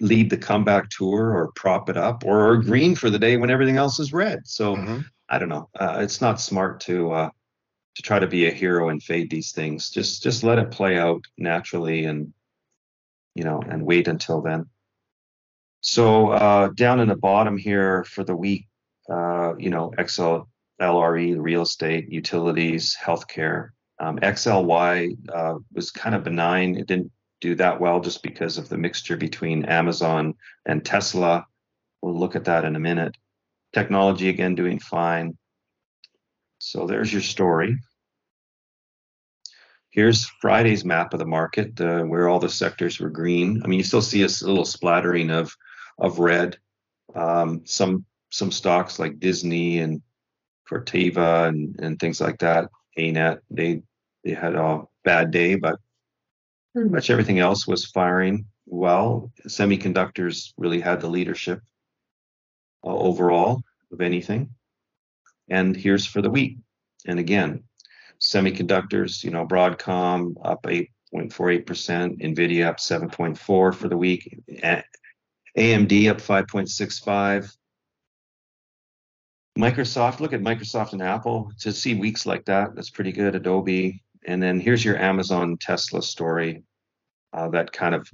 lead 0.00 0.30
the 0.30 0.36
comeback 0.36 0.90
tour 0.90 1.32
or 1.32 1.52
prop 1.52 1.88
it 1.88 1.96
up 1.96 2.24
or 2.24 2.50
are 2.50 2.56
green 2.56 2.94
for 2.94 3.10
the 3.10 3.18
day 3.18 3.36
when 3.36 3.50
everything 3.50 3.76
else 3.76 3.98
is 3.98 4.12
red. 4.12 4.46
So 4.46 4.76
mm-hmm. 4.76 5.00
I 5.28 5.38
don't 5.38 5.48
know. 5.48 5.68
Uh, 5.78 5.98
it's 6.00 6.20
not 6.20 6.40
smart 6.40 6.80
to 6.80 7.12
uh, 7.12 7.30
to 7.96 8.02
try 8.02 8.18
to 8.18 8.26
be 8.26 8.46
a 8.46 8.52
hero 8.52 8.90
and 8.90 9.02
fade 9.02 9.30
these 9.30 9.52
things. 9.52 9.90
Just 9.90 10.22
just 10.22 10.44
let 10.44 10.58
it 10.58 10.70
play 10.70 10.98
out 10.98 11.22
naturally 11.38 12.04
and 12.04 12.32
you 13.34 13.44
know 13.44 13.62
and 13.66 13.84
wait 13.84 14.08
until 14.08 14.42
then. 14.42 14.66
So 15.80 16.30
uh, 16.30 16.68
down 16.74 17.00
in 17.00 17.08
the 17.08 17.16
bottom 17.16 17.56
here 17.56 18.04
for 18.04 18.24
the 18.24 18.36
week, 18.36 18.66
uh, 19.08 19.54
you 19.56 19.70
know, 19.70 19.92
XL 20.04 20.40
LRE, 20.80 21.36
real 21.38 21.62
estate, 21.62 22.10
utilities, 22.10 22.96
healthcare. 23.02 23.70
Um, 23.98 24.18
XLY 24.18 25.16
uh, 25.32 25.54
was 25.72 25.90
kind 25.90 26.14
of 26.14 26.24
benign. 26.24 26.76
It 26.76 26.86
didn't 26.86 27.12
do 27.40 27.54
that 27.56 27.80
well 27.80 28.00
just 28.00 28.22
because 28.22 28.58
of 28.58 28.68
the 28.68 28.78
mixture 28.78 29.16
between 29.16 29.64
Amazon 29.64 30.34
and 30.64 30.84
Tesla. 30.84 31.46
We'll 32.02 32.18
look 32.18 32.36
at 32.36 32.44
that 32.44 32.64
in 32.64 32.76
a 32.76 32.80
minute. 32.80 33.16
Technology 33.72 34.28
again 34.28 34.54
doing 34.54 34.78
fine. 34.78 35.36
So 36.58 36.86
there's 36.86 37.12
your 37.12 37.22
story. 37.22 37.76
Here's 39.90 40.26
Friday's 40.40 40.84
map 40.84 41.12
of 41.12 41.18
the 41.18 41.26
market, 41.26 41.80
uh, 41.80 42.02
where 42.02 42.28
all 42.28 42.38
the 42.38 42.48
sectors 42.48 43.00
were 43.00 43.10
green. 43.10 43.62
I 43.62 43.66
mean, 43.66 43.78
you 43.78 43.84
still 43.84 44.02
see 44.02 44.22
a 44.22 44.26
little 44.26 44.64
splattering 44.64 45.30
of 45.30 45.52
of 45.98 46.18
red. 46.18 46.58
Um, 47.14 47.62
some 47.64 48.04
some 48.30 48.52
stocks 48.52 48.98
like 48.98 49.20
Disney 49.20 49.78
and 49.78 50.02
Corteva 50.70 51.48
and, 51.48 51.76
and 51.80 51.98
things 51.98 52.20
like 52.20 52.38
that. 52.40 52.68
ANET, 52.98 53.40
they 53.50 53.82
they 54.24 54.32
had 54.32 54.54
a 54.54 54.82
bad 55.04 55.30
day, 55.30 55.54
but 55.54 55.78
pretty 56.76 56.90
much 56.90 57.08
everything 57.08 57.38
else 57.38 57.66
was 57.66 57.86
firing 57.86 58.44
well. 58.66 59.32
Semiconductors 59.48 60.52
really 60.58 60.78
had 60.78 61.00
the 61.00 61.08
leadership 61.08 61.62
uh, 62.84 62.88
overall 62.88 63.62
of 63.90 64.02
anything. 64.02 64.50
And 65.48 65.74
here's 65.74 66.04
for 66.04 66.20
the 66.20 66.28
week. 66.28 66.58
And 67.06 67.18
again, 67.18 67.62
semiconductors, 68.20 69.24
you 69.24 69.30
know, 69.30 69.46
Broadcom 69.46 70.34
up 70.44 70.64
8.48%, 70.64 71.64
NVIDIA 72.20 72.66
up 72.66 72.76
7.4 72.76 73.38
for 73.38 73.88
the 73.88 73.96
week, 73.96 74.38
AMD 74.52 76.10
up 76.10 76.18
5.65. 76.18 77.56
Microsoft, 79.58 80.20
look 80.20 80.34
at 80.34 80.42
Microsoft 80.42 80.92
and 80.92 81.00
Apple 81.00 81.50
to 81.60 81.72
see 81.72 81.94
weeks 81.94 82.26
like 82.26 82.44
that. 82.44 82.74
That's 82.74 82.90
pretty 82.90 83.12
good. 83.12 83.34
Adobe. 83.34 84.02
And 84.26 84.42
then 84.42 84.58
here's 84.58 84.84
your 84.84 84.98
Amazon 84.98 85.56
Tesla 85.58 86.02
story 86.02 86.64
uh, 87.32 87.48
that 87.50 87.72
kind 87.72 87.94
of 87.94 88.08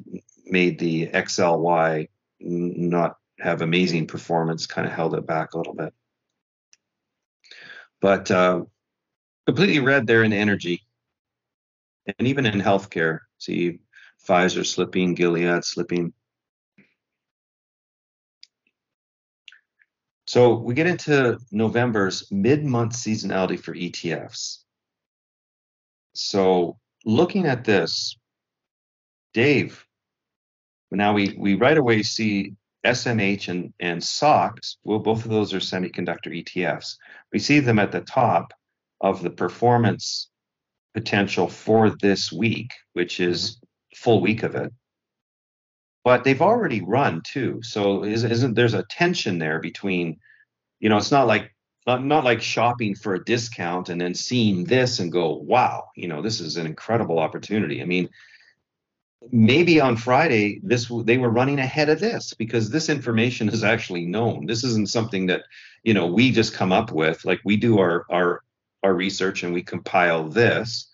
made 0.44 0.78
the 0.78 1.06
XLY 1.08 2.08
not 2.40 3.16
have 3.38 3.62
amazing 3.62 4.06
performance, 4.06 4.66
kind 4.66 4.86
of 4.86 4.92
held 4.92 5.14
it 5.14 5.26
back 5.26 5.54
a 5.54 5.58
little 5.58 5.74
bit. 5.74 5.94
But 8.00 8.30
uh, 8.30 8.62
completely 9.46 9.80
red 9.80 10.06
there 10.06 10.22
in 10.22 10.32
energy 10.32 10.82
and 12.18 12.28
even 12.28 12.46
in 12.46 12.60
healthcare. 12.60 13.20
See 13.38 13.78
Pfizer 14.28 14.66
slipping, 14.66 15.14
Gilead 15.14 15.64
slipping. 15.64 16.12
So 20.26 20.54
we 20.54 20.74
get 20.74 20.86
into 20.86 21.38
November's 21.50 22.30
mid-month 22.30 22.92
seasonality 22.92 23.58
for 23.58 23.74
ETFs. 23.74 24.61
So 26.14 26.78
looking 27.04 27.46
at 27.46 27.64
this, 27.64 28.16
Dave, 29.34 29.86
now 30.90 31.14
we, 31.14 31.34
we 31.38 31.54
right 31.54 31.76
away 31.76 32.02
see 32.02 32.54
SMH 32.84 33.48
and, 33.48 33.72
and 33.80 34.02
SOX, 34.02 34.76
well, 34.84 34.98
both 34.98 35.24
of 35.24 35.30
those 35.30 35.54
are 35.54 35.58
semiconductor 35.58 36.28
ETFs. 36.28 36.96
We 37.32 37.38
see 37.38 37.60
them 37.60 37.78
at 37.78 37.92
the 37.92 38.00
top 38.00 38.52
of 39.00 39.22
the 39.22 39.30
performance 39.30 40.30
potential 40.94 41.48
for 41.48 41.90
this 41.90 42.30
week, 42.30 42.72
which 42.92 43.20
is 43.20 43.58
full 43.94 44.20
week 44.20 44.42
of 44.42 44.54
it. 44.54 44.72
But 46.04 46.24
they've 46.24 46.42
already 46.42 46.82
run 46.82 47.22
too. 47.24 47.60
So 47.62 48.04
is, 48.04 48.24
isn't 48.24 48.54
there's 48.54 48.74
a 48.74 48.84
tension 48.90 49.38
there 49.38 49.60
between, 49.60 50.18
you 50.80 50.88
know, 50.88 50.96
it's 50.96 51.12
not 51.12 51.28
like 51.28 51.54
not, 51.86 52.04
not 52.04 52.24
like 52.24 52.40
shopping 52.40 52.94
for 52.94 53.14
a 53.14 53.24
discount 53.24 53.88
and 53.88 54.00
then 54.00 54.14
seeing 54.14 54.64
this 54.64 55.00
and 55.00 55.10
go, 55.10 55.34
wow, 55.34 55.88
you 55.96 56.08
know, 56.08 56.22
this 56.22 56.40
is 56.40 56.56
an 56.56 56.66
incredible 56.66 57.18
opportunity. 57.18 57.82
I 57.82 57.84
mean, 57.84 58.08
maybe 59.30 59.80
on 59.80 59.96
Friday 59.96 60.60
this 60.62 60.90
they 61.04 61.18
were 61.18 61.30
running 61.30 61.58
ahead 61.58 61.88
of 61.88 62.00
this 62.00 62.34
because 62.34 62.70
this 62.70 62.88
information 62.88 63.48
is 63.48 63.62
actually 63.62 64.06
known. 64.06 64.46
This 64.46 64.64
isn't 64.64 64.90
something 64.90 65.26
that 65.26 65.42
you 65.84 65.94
know 65.94 66.06
we 66.06 66.32
just 66.32 66.54
come 66.54 66.72
up 66.72 66.92
with. 66.92 67.24
Like 67.24 67.40
we 67.44 67.56
do 67.56 67.78
our 67.78 68.04
our 68.10 68.42
our 68.82 68.94
research 68.94 69.42
and 69.42 69.52
we 69.52 69.62
compile 69.62 70.28
this, 70.28 70.90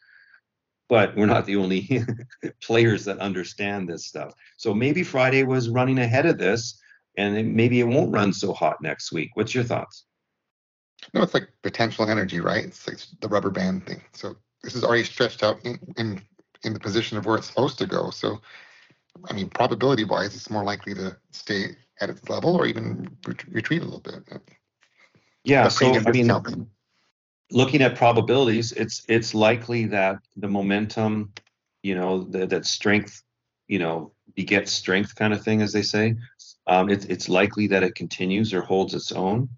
but 0.88 1.16
we're 1.16 1.26
not 1.26 1.47
the 1.47 1.57
only 1.57 2.04
players 2.61 3.04
that 3.07 3.18
understand 3.18 3.88
this 3.88 4.07
stuff. 4.07 4.35
So 4.57 4.75
maybe 4.75 5.02
Friday 5.02 5.45
was 5.45 5.68
running 5.71 5.99
ahead 5.99 6.26
of 6.26 6.38
this, 6.38 6.78
and 7.16 7.54
maybe 7.54 7.80
it 7.80 7.88
won't 7.88 8.12
run 8.12 8.33
so 8.33 8.52
hot 8.52 8.83
next 8.83 9.12
week. 9.12 9.30
What's 9.35 9.54
your 9.54 9.64
thoughts? 9.64 10.04
No, 11.14 11.23
it's 11.23 11.35
like 11.35 11.49
potential 11.62 12.09
energy, 12.09 12.40
right? 12.40 12.64
It's 12.64 12.87
like 12.87 12.99
the 13.21 13.28
rubber 13.28 13.50
band 13.50 13.87
thing. 13.87 14.02
So 14.12 14.37
this 14.62 14.75
is 14.75 14.85
already 14.85 15.05
stretched 15.05 15.43
out 15.43 15.64
in, 15.64 15.78
in 15.97 16.23
in 16.64 16.73
the 16.73 16.81
position 16.81 17.17
of 17.17 17.25
where 17.25 17.37
it's 17.37 17.47
supposed 17.47 17.78
to 17.78 17.87
go. 17.87 18.11
So, 18.11 18.40
I 19.31 19.33
mean, 19.33 19.49
probability 19.49 20.05
wise, 20.05 20.35
it's 20.35 20.50
more 20.50 20.64
likely 20.64 20.95
to 20.95 21.17
stay 21.31 21.76
at 22.00 22.11
its 22.11 22.28
level 22.28 22.57
or 22.57 22.67
even 22.67 23.09
retreat 23.49 23.83
a 23.83 23.85
little 23.85 24.00
bit. 24.00 24.43
Yeah. 25.45 25.69
So, 25.69 25.95
I 25.95 26.11
mean, 26.11 26.69
looking 27.50 27.83
at 27.83 27.97
probabilities, 27.97 28.73
it's 28.73 29.05
it's 29.09 29.35
likely 29.35 29.87
that 29.87 30.19
the 30.37 30.49
momentum, 30.49 31.33
you 31.83 31.95
know, 31.95 32.25
the, 32.25 32.47
that 32.47 32.67
strength, 32.67 33.23
you 33.67 33.78
know, 33.78 34.12
begets 34.35 34.73
strength 34.73 35.14
kind 35.14 35.33
of 35.33 35.43
thing, 35.43 35.62
as 35.62 35.73
they 35.73 35.83
say. 35.83 36.17
Um, 36.67 36.90
it's 36.90 37.07
it's 37.07 37.28
likely 37.28 37.67
that 37.69 37.83
it 37.83 37.95
continues 37.95 38.52
or 38.52 38.62
holds 38.62 38.95
its 38.95 39.12
own. 39.12 39.49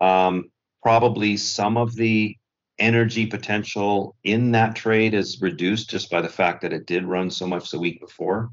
Um, 0.00 0.50
probably 0.82 1.36
some 1.36 1.76
of 1.76 1.94
the 1.94 2.36
energy 2.78 3.26
potential 3.26 4.16
in 4.24 4.52
that 4.52 4.74
trade 4.74 5.14
is 5.14 5.40
reduced 5.40 5.90
just 5.90 6.10
by 6.10 6.22
the 6.22 6.28
fact 6.28 6.62
that 6.62 6.72
it 6.72 6.86
did 6.86 7.04
run 7.04 7.30
so 7.30 7.46
much 7.46 7.70
the 7.70 7.78
week 7.78 8.00
before. 8.00 8.50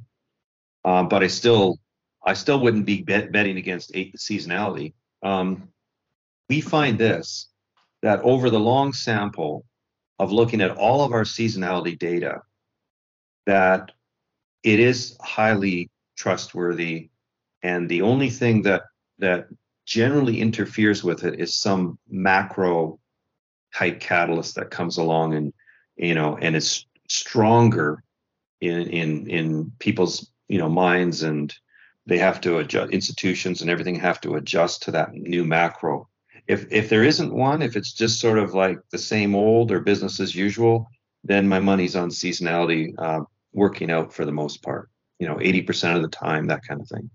Um, 0.84 1.08
but 1.08 1.24
I 1.24 1.28
still, 1.28 1.80
I 2.26 2.34
still 2.34 2.60
wouldn't 2.60 2.86
be 2.86 3.02
bet- 3.02 3.32
betting 3.32 3.58
against 3.58 3.92
eight 3.94 4.16
seasonality. 4.18 4.94
Um, 5.24 5.70
we 6.50 6.62
find 6.62 6.98
this 6.98 7.50
that 8.04 8.22
over 8.22 8.50
the 8.50 8.60
long 8.60 8.94
sample 8.94 9.66
of 10.20 10.32
looking 10.32 10.62
at 10.62 10.72
all 10.72 11.04
of 11.04 11.14
our 11.14 11.24
seasonality 11.24 11.98
data, 11.98 12.42
that 13.46 13.92
it 14.64 14.80
is 14.80 15.18
highly 15.22 15.90
trustworthy, 16.18 17.10
and 17.64 17.90
the 17.90 18.02
only 18.02 18.30
thing 18.30 18.64
that 18.64 18.84
that 19.20 19.48
generally 19.88 20.42
interferes 20.42 21.04
with 21.04 21.24
it 21.24 21.40
is 21.40 21.56
some 21.56 21.98
macro 22.10 23.00
type 23.74 24.00
catalyst 24.00 24.56
that 24.56 24.70
comes 24.70 24.98
along 24.98 25.34
and 25.34 25.54
you 25.96 26.14
know 26.14 26.38
and 26.38 26.56
it's 26.56 26.86
stronger 27.08 28.04
in 28.60 28.82
in 28.88 29.30
in 29.30 29.72
people's 29.80 30.30
you 30.50 30.58
know 30.58 30.70
minds 30.70 31.24
and 31.24 31.56
they 32.06 32.18
have 32.18 32.40
to 32.42 32.58
adjust 32.58 32.92
institutions 32.92 33.62
and 33.62 33.70
everything 33.70 33.96
have 33.96 34.22
to 34.22 34.36
adjust 34.36 34.84
to 34.84 34.92
that 34.92 35.14
new 35.14 35.44
macro. 35.44 36.08
If 36.48 36.72
if 36.72 36.90
there 36.90 37.04
isn't 37.04 37.34
one 37.34 37.62
if 37.62 37.78
it's 37.78 37.94
just 37.94 38.20
sort 38.20 38.40
of 38.40 38.54
like 38.54 38.80
the 38.92 38.98
same 38.98 39.36
old 39.36 39.72
or 39.72 39.80
business 39.80 40.20
as 40.20 40.36
usual 40.36 40.90
then 41.24 41.48
my 41.48 41.60
money's 41.60 41.96
on 41.96 42.10
seasonality 42.10 42.94
uh, 42.98 43.22
working 43.54 43.90
out 43.90 44.14
for 44.14 44.26
the 44.26 44.32
most 44.32 44.62
part 44.62 44.90
you 45.20 45.28
know 45.28 45.36
80% 45.36 45.96
of 45.96 46.02
the 46.02 46.10
time 46.10 46.48
that 46.48 46.66
kind 46.68 46.82
of 46.82 46.90
thing. 46.90 47.10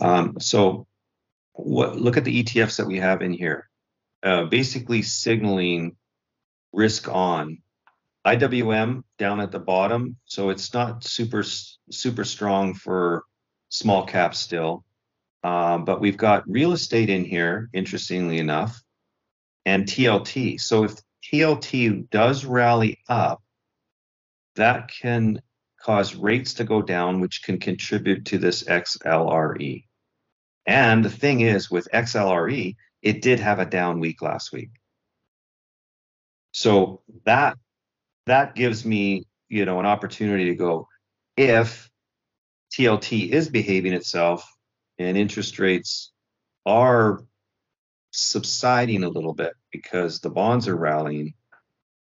Um, 0.00 0.36
so 0.40 0.86
what 1.54 1.96
look 1.96 2.16
at 2.16 2.24
the 2.24 2.42
etfs 2.42 2.76
that 2.76 2.86
we 2.86 2.98
have 2.98 3.22
in 3.22 3.32
here 3.32 3.68
uh, 4.24 4.44
basically 4.44 5.02
signaling 5.02 5.96
risk 6.72 7.08
on. 7.08 7.58
IWM 8.26 9.02
down 9.18 9.38
at 9.38 9.52
the 9.52 9.58
bottom, 9.58 10.16
so 10.24 10.48
it's 10.48 10.72
not 10.72 11.04
super 11.04 11.42
super 11.90 12.24
strong 12.24 12.72
for 12.72 13.24
small 13.68 14.06
caps 14.06 14.38
still, 14.38 14.82
um, 15.42 15.84
but 15.84 16.00
we've 16.00 16.16
got 16.16 16.48
real 16.48 16.72
estate 16.72 17.10
in 17.10 17.22
here, 17.22 17.68
interestingly 17.74 18.38
enough, 18.38 18.82
and 19.66 19.84
TLT. 19.84 20.58
So 20.58 20.84
if 20.84 20.94
TLT 21.22 22.08
does 22.08 22.46
rally 22.46 22.98
up, 23.10 23.42
that 24.56 24.88
can 24.88 25.42
cause 25.82 26.14
rates 26.14 26.54
to 26.54 26.64
go 26.64 26.80
down, 26.80 27.20
which 27.20 27.42
can 27.42 27.58
contribute 27.58 28.24
to 28.26 28.38
this 28.38 28.62
XLRE. 28.62 29.84
And 30.66 31.04
the 31.04 31.10
thing 31.10 31.40
is, 31.40 31.70
with 31.70 31.88
XLRE, 31.92 32.76
it 33.02 33.22
did 33.22 33.40
have 33.40 33.58
a 33.58 33.66
down 33.66 34.00
week 34.00 34.22
last 34.22 34.52
week. 34.52 34.70
So 36.52 37.02
that 37.24 37.58
that 38.26 38.54
gives 38.54 38.84
me, 38.84 39.26
you 39.48 39.64
know, 39.64 39.80
an 39.80 39.86
opportunity 39.86 40.46
to 40.46 40.54
go 40.54 40.88
if 41.36 41.90
TLT 42.72 43.28
is 43.28 43.48
behaving 43.48 43.92
itself 43.92 44.50
and 44.98 45.16
interest 45.16 45.58
rates 45.58 46.12
are 46.64 47.24
subsiding 48.12 49.04
a 49.04 49.08
little 49.08 49.34
bit 49.34 49.54
because 49.70 50.20
the 50.20 50.30
bonds 50.30 50.68
are 50.68 50.76
rallying, 50.76 51.34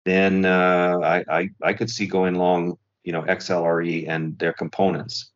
then 0.05 0.45
uh, 0.45 0.99
I, 1.01 1.23
I, 1.29 1.49
I 1.61 1.73
could 1.73 1.89
see 1.89 2.07
going 2.07 2.35
long, 2.35 2.77
you 3.03 3.13
know, 3.13 3.21
XLRE 3.21 4.07
and 4.07 4.37
their 4.37 4.53
components. 4.53 5.31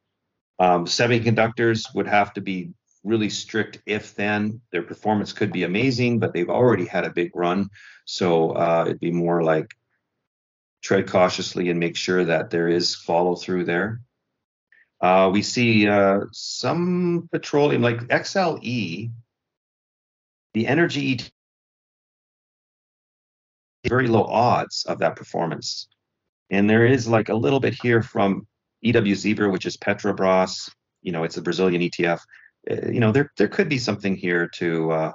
Um, 0.59 0.85
semiconductors 0.85 1.93
would 1.95 2.07
have 2.07 2.33
to 2.33 2.41
be 2.41 2.71
really 3.07 3.29
strict 3.29 3.81
if 3.85 4.15
then. 4.15 4.61
Their 4.71 4.83
performance 4.83 5.33
could 5.33 5.51
be 5.51 5.63
amazing, 5.63 6.19
but 6.19 6.33
they've 6.33 6.49
already 6.49 6.85
had 6.85 7.05
a 7.05 7.13
big 7.13 7.35
run. 7.35 7.69
So 8.05 8.51
uh, 8.51 8.83
it'd 8.87 8.99
be 8.99 9.11
more 9.11 9.43
like 9.43 9.73
tread 10.83 11.07
cautiously 11.07 11.69
and 11.69 11.79
make 11.79 11.95
sure 11.95 12.25
that 12.25 12.49
there 12.49 12.67
is 12.67 12.95
follow 12.95 13.35
through 13.35 13.65
there. 13.65 14.01
Uh, 14.99 15.29
we 15.31 15.41
see 15.41 15.87
uh, 15.87 16.21
some 16.31 17.29
petroleum, 17.31 17.81
like 17.81 18.07
XLE, 18.07 19.11
the 20.53 20.67
energy 20.67 21.19
very 23.87 24.07
low 24.07 24.23
odds 24.23 24.85
of 24.85 24.99
that 24.99 25.15
performance. 25.15 25.87
And 26.49 26.69
there 26.69 26.85
is 26.85 27.07
like 27.07 27.29
a 27.29 27.35
little 27.35 27.59
bit 27.59 27.73
here 27.81 28.01
from 28.01 28.47
EW 28.81 29.15
Zebra, 29.15 29.49
which 29.49 29.65
is 29.65 29.77
Petrobras. 29.77 30.69
You 31.01 31.11
know, 31.11 31.23
it's 31.23 31.37
a 31.37 31.41
Brazilian 31.41 31.81
ETF. 31.81 32.19
Uh, 32.69 32.89
you 32.89 32.99
know, 32.99 33.11
there 33.11 33.31
there 33.37 33.47
could 33.47 33.69
be 33.69 33.77
something 33.77 34.15
here 34.15 34.47
to 34.55 34.91
uh, 34.91 35.11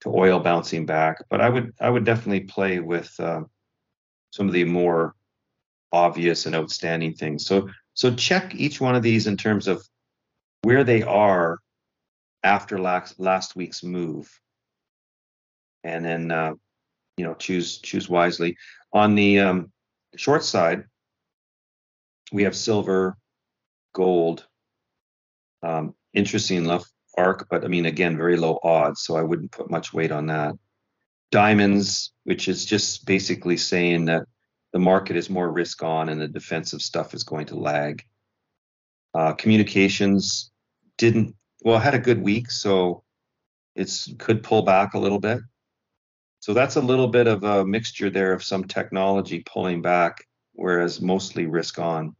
to 0.00 0.08
oil 0.10 0.40
bouncing 0.40 0.86
back, 0.86 1.18
but 1.30 1.40
I 1.40 1.48
would 1.48 1.72
I 1.80 1.90
would 1.90 2.04
definitely 2.04 2.40
play 2.40 2.80
with 2.80 3.14
uh, 3.18 3.42
some 4.30 4.46
of 4.46 4.52
the 4.52 4.64
more 4.64 5.14
obvious 5.92 6.46
and 6.46 6.54
outstanding 6.54 7.14
things. 7.14 7.46
So 7.46 7.68
so 7.94 8.14
check 8.14 8.54
each 8.54 8.80
one 8.80 8.94
of 8.94 9.02
these 9.02 9.26
in 9.26 9.36
terms 9.36 9.68
of 9.68 9.86
where 10.62 10.84
they 10.84 11.02
are 11.02 11.58
after 12.42 12.78
last 12.78 13.18
last 13.20 13.56
week's 13.56 13.82
move, 13.82 14.28
and 15.84 16.04
then 16.04 16.30
uh, 16.30 16.54
you 17.16 17.24
know 17.24 17.34
choose 17.34 17.78
choose 17.78 18.08
wisely. 18.08 18.56
On 18.92 19.14
the 19.14 19.40
um, 19.40 19.72
short 20.16 20.44
side, 20.44 20.84
we 22.32 22.42
have 22.44 22.56
silver, 22.56 23.16
gold. 23.92 24.46
Um, 25.62 25.94
interesting 26.14 26.58
enough 26.58 26.84
ARK, 27.16 27.46
but 27.50 27.64
I 27.64 27.68
mean 27.68 27.86
again 27.86 28.16
very 28.16 28.36
low 28.36 28.58
odds, 28.62 29.02
so 29.02 29.16
I 29.16 29.22
wouldn't 29.22 29.52
put 29.52 29.70
much 29.70 29.92
weight 29.92 30.12
on 30.12 30.26
that. 30.26 30.54
Diamonds, 31.30 32.12
which 32.24 32.48
is 32.48 32.64
just 32.64 33.06
basically 33.06 33.56
saying 33.56 34.06
that 34.06 34.24
the 34.72 34.78
market 34.78 35.16
is 35.16 35.30
more 35.30 35.50
risk 35.50 35.82
on 35.82 36.08
and 36.08 36.20
the 36.20 36.28
defensive 36.28 36.82
stuff 36.82 37.14
is 37.14 37.24
going 37.24 37.46
to 37.46 37.56
lag. 37.56 38.04
Uh, 39.14 39.32
communications 39.32 40.50
didn't 40.98 41.36
well 41.62 41.78
had 41.78 41.94
a 41.94 41.98
good 41.98 42.22
week, 42.22 42.50
so 42.50 43.02
it's 43.74 44.12
could 44.18 44.42
pull 44.42 44.62
back 44.62 44.94
a 44.94 44.98
little 44.98 45.20
bit. 45.20 45.40
So 46.40 46.52
that's 46.52 46.76
a 46.76 46.80
little 46.80 47.08
bit 47.08 47.26
of 47.26 47.42
a 47.42 47.64
mixture 47.64 48.10
there 48.10 48.32
of 48.32 48.44
some 48.44 48.64
technology 48.64 49.42
pulling 49.46 49.80
back, 49.80 50.26
whereas 50.52 51.00
mostly 51.00 51.46
risk 51.46 51.78
on. 51.78 52.14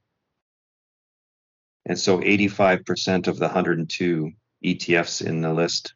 And 1.87 1.99
so 1.99 2.19
85% 2.19 3.27
of 3.27 3.37
the 3.37 3.47
102 3.47 4.33
ETFs 4.65 5.25
in 5.25 5.43
the 5.43 5.53
list 5.53 5.95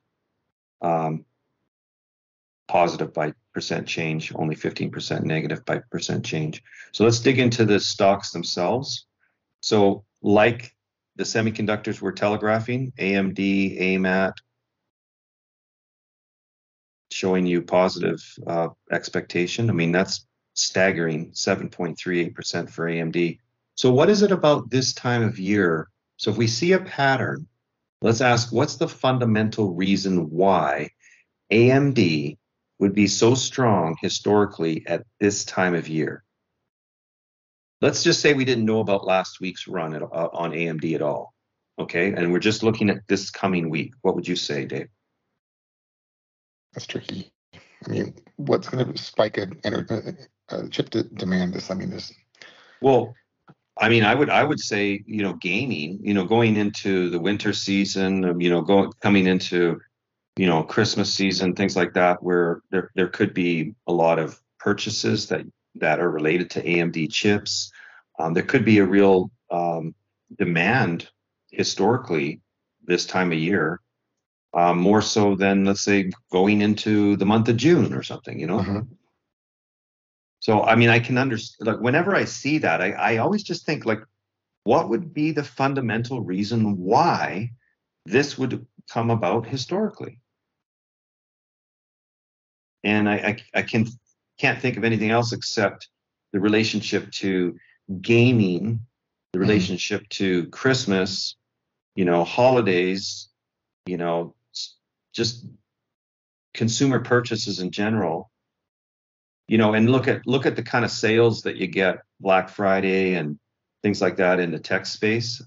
um, 0.82 1.24
positive 2.68 3.14
by 3.14 3.32
percent 3.54 3.88
change, 3.88 4.32
only 4.34 4.54
15% 4.54 5.22
negative 5.22 5.64
by 5.64 5.80
percent 5.90 6.24
change. 6.24 6.62
So 6.92 7.04
let's 7.04 7.20
dig 7.20 7.38
into 7.38 7.64
the 7.64 7.80
stocks 7.80 8.30
themselves. 8.30 9.06
So, 9.60 10.04
like 10.22 10.74
the 11.16 11.24
semiconductors 11.24 12.00
we're 12.00 12.12
telegraphing, 12.12 12.92
AMD, 12.98 13.80
AMAT, 13.80 14.34
showing 17.10 17.46
you 17.46 17.62
positive 17.62 18.22
uh, 18.46 18.68
expectation. 18.92 19.70
I 19.70 19.72
mean, 19.72 19.90
that's 19.90 20.26
staggering 20.54 21.32
7.38% 21.32 22.70
for 22.70 22.86
AMD. 22.86 23.38
So, 23.78 23.92
what 23.92 24.10
is 24.10 24.22
it 24.22 24.32
about 24.32 24.70
this 24.70 24.92
time 24.92 25.22
of 25.22 25.38
year? 25.38 25.88
So, 26.16 26.32
if 26.32 26.36
we 26.36 26.48
see 26.48 26.72
a 26.72 26.80
pattern, 26.80 27.46
let's 28.02 28.20
ask 28.20 28.52
what's 28.52 28.74
the 28.74 28.88
fundamental 28.88 29.72
reason 29.72 30.30
why 30.30 30.90
AMD 31.52 32.36
would 32.80 32.92
be 32.92 33.06
so 33.06 33.36
strong 33.36 33.96
historically 34.02 34.84
at 34.88 35.04
this 35.20 35.44
time 35.44 35.76
of 35.76 35.86
year? 35.86 36.24
Let's 37.80 38.02
just 38.02 38.20
say 38.20 38.34
we 38.34 38.44
didn't 38.44 38.64
know 38.64 38.80
about 38.80 39.06
last 39.06 39.40
week's 39.40 39.68
run 39.68 39.94
at, 39.94 40.02
uh, 40.02 40.28
on 40.32 40.50
AMD 40.50 40.96
at 40.96 41.02
all. 41.02 41.32
Okay. 41.78 42.12
And 42.12 42.32
we're 42.32 42.40
just 42.40 42.64
looking 42.64 42.90
at 42.90 43.06
this 43.06 43.30
coming 43.30 43.70
week. 43.70 43.92
What 44.02 44.16
would 44.16 44.26
you 44.26 44.34
say, 44.34 44.64
Dave? 44.64 44.88
That's 46.72 46.88
tricky. 46.88 47.30
I 47.54 47.88
mean, 47.88 48.16
what's 48.34 48.68
going 48.68 48.92
to 48.92 49.00
spike 49.00 49.38
a, 49.38 49.46
a, 49.62 50.56
a 50.56 50.68
chip 50.68 50.90
de- 50.90 51.04
demand? 51.04 51.54
This, 51.54 51.70
I 51.70 51.74
mean, 51.74 51.90
this. 51.90 52.12
Well, 52.80 53.14
I 53.80 53.88
mean, 53.88 54.04
I 54.04 54.14
would 54.14 54.30
I 54.30 54.44
would 54.44 54.60
say 54.60 55.02
you 55.06 55.22
know 55.22 55.34
gaming. 55.34 56.00
You 56.02 56.14
know, 56.14 56.24
going 56.24 56.56
into 56.56 57.10
the 57.10 57.20
winter 57.20 57.52
season. 57.52 58.24
Um, 58.24 58.40
you 58.40 58.50
know, 58.50 58.62
going 58.62 58.92
coming 59.00 59.26
into 59.26 59.80
you 60.36 60.46
know 60.46 60.62
Christmas 60.62 61.12
season, 61.12 61.54
things 61.54 61.76
like 61.76 61.94
that, 61.94 62.22
where 62.22 62.62
there 62.70 62.90
there 62.94 63.08
could 63.08 63.34
be 63.34 63.74
a 63.86 63.92
lot 63.92 64.18
of 64.18 64.40
purchases 64.58 65.28
that 65.28 65.44
that 65.76 66.00
are 66.00 66.10
related 66.10 66.50
to 66.50 66.62
AMD 66.62 67.12
chips. 67.12 67.70
Um, 68.18 68.34
there 68.34 68.42
could 68.42 68.64
be 68.64 68.78
a 68.78 68.86
real 68.86 69.30
um, 69.50 69.94
demand 70.36 71.08
historically 71.50 72.40
this 72.84 73.06
time 73.06 73.32
of 73.32 73.38
year 73.38 73.80
um, 74.54 74.78
more 74.78 75.02
so 75.02 75.34
than 75.34 75.64
let's 75.64 75.82
say 75.82 76.10
going 76.32 76.62
into 76.62 77.16
the 77.16 77.26
month 77.26 77.48
of 77.48 77.56
June 77.56 77.92
or 77.92 78.02
something, 78.02 78.38
you 78.38 78.46
know. 78.46 78.58
Mm-hmm. 78.58 78.80
So 80.40 80.62
I 80.62 80.76
mean, 80.76 80.88
I 80.88 81.00
can 81.00 81.18
understand. 81.18 81.66
Like 81.66 81.80
whenever 81.80 82.14
I 82.14 82.24
see 82.24 82.58
that, 82.58 82.80
I, 82.80 82.92
I 82.92 83.16
always 83.18 83.42
just 83.42 83.66
think 83.66 83.84
like, 83.84 84.00
what 84.64 84.88
would 84.88 85.12
be 85.12 85.32
the 85.32 85.44
fundamental 85.44 86.20
reason 86.20 86.78
why 86.78 87.52
this 88.06 88.38
would 88.38 88.66
come 88.90 89.10
about 89.10 89.46
historically? 89.46 90.20
And 92.84 93.08
I, 93.08 93.14
I, 93.14 93.36
I 93.54 93.62
can 93.62 93.86
can't 94.38 94.60
think 94.60 94.76
of 94.76 94.84
anything 94.84 95.10
else 95.10 95.32
except 95.32 95.88
the 96.32 96.40
relationship 96.40 97.10
to 97.10 97.58
gaming, 98.00 98.80
the 99.32 99.38
mm-hmm. 99.38 99.40
relationship 99.40 100.02
mm-hmm. 100.02 100.24
to 100.24 100.46
Christmas, 100.50 101.36
you 101.96 102.04
know, 102.04 102.22
holidays, 102.22 103.28
you 103.86 103.96
know, 103.96 104.34
just 105.12 105.46
consumer 106.54 107.00
purchases 107.00 107.58
in 107.58 107.70
general 107.70 108.30
you 109.48 109.58
know 109.58 109.74
and 109.74 109.90
look 109.90 110.06
at 110.06 110.26
look 110.26 110.46
at 110.46 110.54
the 110.54 110.62
kind 110.62 110.84
of 110.84 110.90
sales 110.90 111.42
that 111.42 111.56
you 111.56 111.66
get 111.66 111.98
black 112.20 112.48
friday 112.48 113.14
and 113.14 113.38
things 113.82 114.00
like 114.00 114.16
that 114.16 114.38
in 114.38 114.52
the 114.52 114.58
tech 114.58 114.86
space 114.86 115.42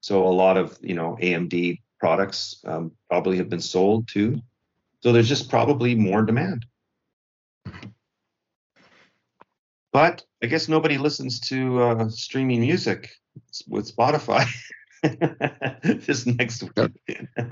so 0.00 0.26
a 0.26 0.28
lot 0.28 0.56
of 0.56 0.76
you 0.82 0.94
know 0.94 1.16
AMD 1.22 1.80
products 1.98 2.62
um, 2.66 2.92
probably 3.08 3.38
have 3.38 3.48
been 3.48 3.60
sold 3.60 4.06
too 4.08 4.40
so 5.00 5.12
there's 5.12 5.28
just 5.28 5.48
probably 5.48 5.94
more 5.94 6.22
demand 6.22 6.66
but 9.92 10.22
i 10.42 10.46
guess 10.46 10.68
nobody 10.68 10.98
listens 10.98 11.40
to 11.40 11.80
uh, 11.80 12.08
streaming 12.08 12.60
music 12.60 13.10
with 13.68 13.94
Spotify 13.94 14.46
this 15.82 16.26
next 16.26 16.62
week. 16.62 16.72
No, 16.76 16.88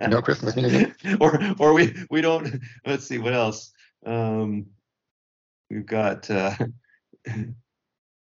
no 0.08 0.22
Christmas 0.22 0.56
music. 0.56 0.94
or 1.20 1.38
or 1.58 1.72
we 1.74 1.94
we 2.10 2.20
don't. 2.20 2.60
Let's 2.86 3.06
see 3.06 3.18
what 3.18 3.34
else. 3.34 3.72
Um, 4.06 4.66
we've 5.72 5.86
got. 5.86 6.30
Uh, 6.30 6.54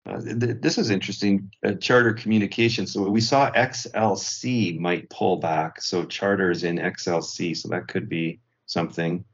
uh, 0.05 0.21
th- 0.21 0.61
this 0.61 0.77
is 0.77 0.89
interesting. 0.89 1.51
Uh, 1.65 1.73
charter 1.73 2.13
communication. 2.13 2.87
So 2.87 3.09
we 3.09 3.21
saw 3.21 3.51
XLC 3.51 4.79
might 4.79 5.09
pull 5.09 5.37
back. 5.37 5.81
So 5.81 6.05
charter 6.05 6.51
is 6.51 6.63
in 6.63 6.77
XLC. 6.77 7.55
So 7.55 7.69
that 7.69 7.87
could 7.87 8.09
be 8.09 8.39
something. 8.65 9.25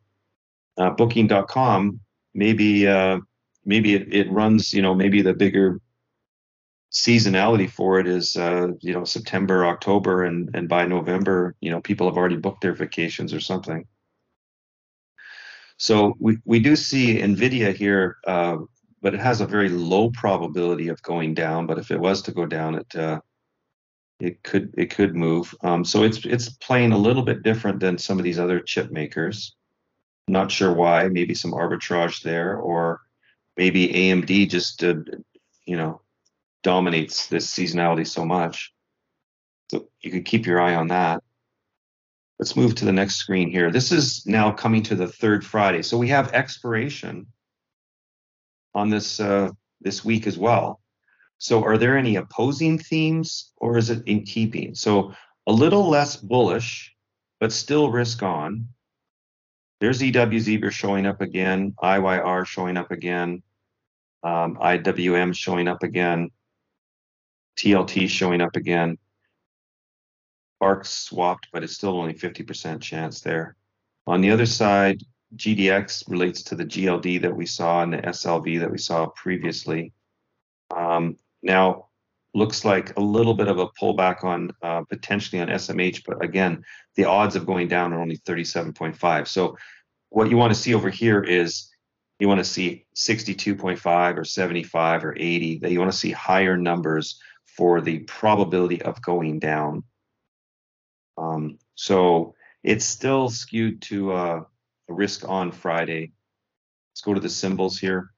Uh, 0.78 0.92
Booking.com. 0.92 2.00
Maybe 2.34 2.88
uh, 2.88 3.20
maybe 3.66 3.96
it, 3.96 4.14
it 4.14 4.32
runs. 4.32 4.74
You 4.74 4.82
know 4.82 4.96
maybe 4.96 5.22
the 5.22 5.34
bigger 5.34 5.80
seasonality 6.92 7.70
for 7.70 8.00
it 8.00 8.08
is 8.08 8.38
uh, 8.38 8.70
you 8.82 8.94
know 8.94 9.04
September, 9.04 9.66
October, 9.66 10.24
and 10.24 10.50
and 10.54 10.70
by 10.70 10.86
November, 10.86 11.56
you 11.60 11.72
know 11.72 11.82
people 11.82 12.08
have 12.08 12.18
already 12.18 12.38
booked 12.38 12.62
their 12.62 12.74
vacations 12.74 13.34
or 13.34 13.40
something. 13.40 13.86
So 15.80 16.16
we 16.20 16.38
we 16.46 16.60
do 16.60 16.76
see 16.76 17.20
Nvidia 17.20 17.74
here, 17.74 18.18
uh, 18.28 18.58
but 19.02 19.14
it 19.14 19.22
has 19.22 19.40
a 19.40 19.48
very 19.48 19.70
low 19.70 20.12
probability 20.12 20.90
of 20.90 21.02
going 21.02 21.34
down. 21.34 21.66
But 21.66 21.80
if 21.80 21.90
it 21.90 22.00
was 22.00 22.22
to 22.24 22.34
go 22.34 22.46
down, 22.46 22.76
it 22.76 22.96
uh, 22.96 23.22
it 24.20 24.44
could 24.44 24.74
it 24.78 24.90
could 24.92 25.16
move. 25.16 25.56
Um, 25.62 25.86
so 25.86 26.04
it's 26.04 26.26
it's 26.26 26.50
playing 26.50 26.92
a 26.92 26.98
little 26.98 27.24
bit 27.24 27.44
different 27.44 27.80
than 27.80 27.98
some 27.98 28.18
of 28.18 28.26
these 28.26 28.40
other 28.40 28.60
chip 28.60 28.92
makers. 28.92 29.56
Not 30.28 30.52
sure 30.52 30.74
why. 30.74 31.08
Maybe 31.08 31.34
some 31.34 31.54
arbitrage 31.54 32.22
there, 32.24 32.58
or 32.58 33.02
maybe 33.56 33.88
AMD 33.88 34.50
just 34.50 34.80
did, 34.80 35.24
you 35.66 35.78
know 35.78 36.02
dominates 36.62 37.28
this 37.28 37.48
seasonality 37.48 38.06
so 38.06 38.26
much. 38.26 38.74
So 39.72 39.88
you 40.02 40.12
could 40.12 40.26
keep 40.26 40.46
your 40.46 40.60
eye 40.60 40.76
on 40.76 40.90
that. 40.90 41.19
Let's 42.40 42.56
move 42.56 42.74
to 42.76 42.86
the 42.86 42.94
next 42.94 43.16
screen 43.16 43.52
here. 43.52 43.70
This 43.70 43.92
is 43.92 44.26
now 44.26 44.52
coming 44.52 44.82
to 44.84 44.96
the 44.96 45.08
third 45.08 45.46
Friday. 45.46 45.82
So 45.82 45.98
we 45.98 46.08
have 46.08 46.32
expiration 46.32 47.28
on 48.74 48.90
this 48.90 49.20
uh, 49.20 49.50
this 49.82 50.06
week 50.06 50.26
as 50.26 50.38
well. 50.38 50.80
So 51.38 51.64
are 51.64 51.78
there 51.78 51.98
any 51.98 52.16
opposing 52.16 52.78
themes 52.78 53.52
or 53.58 53.78
is 53.78 53.90
it 53.90 54.08
in 54.08 54.24
keeping? 54.24 54.74
So 54.74 55.14
a 55.48 55.52
little 55.52 55.90
less 55.90 56.16
bullish, 56.16 56.96
but 57.42 57.52
still 57.52 57.92
risk 57.92 58.24
on. 58.24 58.70
There's 59.82 60.02
EW 60.02 60.40
Zebra 60.40 60.72
showing 60.72 61.06
up 61.06 61.22
again, 61.22 61.74
IYR 61.82 62.46
showing 62.46 62.78
up 62.78 62.92
again, 62.92 63.42
um, 64.24 64.58
IWM 64.58 65.34
showing 65.34 65.68
up 65.68 65.84
again, 65.84 66.30
TLT 67.58 68.10
showing 68.10 68.42
up 68.42 68.56
again. 68.56 68.98
ARK 70.62 70.86
swapped, 70.86 71.48
but 71.52 71.64
it's 71.64 71.74
still 71.74 71.98
only 71.98 72.14
50% 72.14 72.82
chance 72.82 73.22
there. 73.22 73.56
On 74.08 74.22
the 74.22 74.32
other 74.32 74.46
side, 74.46 75.02
GDX 75.36 76.10
relates 76.10 76.44
to 76.44 76.56
the 76.56 76.66
GLD 76.66 77.22
that 77.22 77.36
we 77.36 77.46
saw 77.46 77.84
and 77.84 77.94
the 77.94 77.98
SLV 77.98 78.60
that 78.60 78.72
we 78.72 78.78
saw 78.78 79.08
previously. 79.08 79.94
Um, 80.76 81.18
now, 81.44 81.90
looks 82.34 82.64
like 82.64 82.96
a 82.98 83.02
little 83.02 83.34
bit 83.34 83.48
of 83.48 83.60
a 83.60 83.68
pullback 83.68 84.24
on 84.24 84.52
uh, 84.62 84.84
potentially 84.90 85.42
on 85.42 85.48
SMH, 85.48 86.04
but 86.06 86.24
again, 86.24 86.64
the 86.96 87.06
odds 87.06 87.36
of 87.36 87.46
going 87.46 87.68
down 87.68 87.94
are 87.94 88.02
only 88.02 88.18
37.5. 88.18 89.28
So, 89.28 89.58
what 90.10 90.30
you 90.30 90.38
want 90.38 90.54
to 90.54 90.60
see 90.60 90.74
over 90.74 90.90
here 90.90 91.22
is 91.22 91.70
you 92.20 92.28
want 92.28 92.40
to 92.40 92.46
see 92.46 92.86
62.5 92.96 94.18
or 94.18 94.24
75 94.24 95.06
or 95.06 95.16
80. 95.16 95.60
That 95.60 95.72
you 95.72 95.80
want 95.80 95.92
to 95.92 95.98
see 95.98 96.12
higher 96.12 96.58
numbers 96.58 97.20
for 97.46 97.82
the 97.82 98.00
probability 98.00 98.82
of 98.82 99.02
going 99.02 99.40
down. 99.40 99.84
Um, 101.20 101.60
so 101.76 102.36
it's 102.64 102.86
still 102.86 103.30
skewed 103.30 103.82
to 103.84 104.12
uh, 104.14 104.44
a 104.90 104.94
risk 104.94 105.28
on 105.28 105.52
Friday. 105.52 106.14
Let's 106.92 107.02
go 107.02 107.14
to 107.14 107.20
the 107.20 107.30
symbols 107.30 107.78
here. 107.78 108.12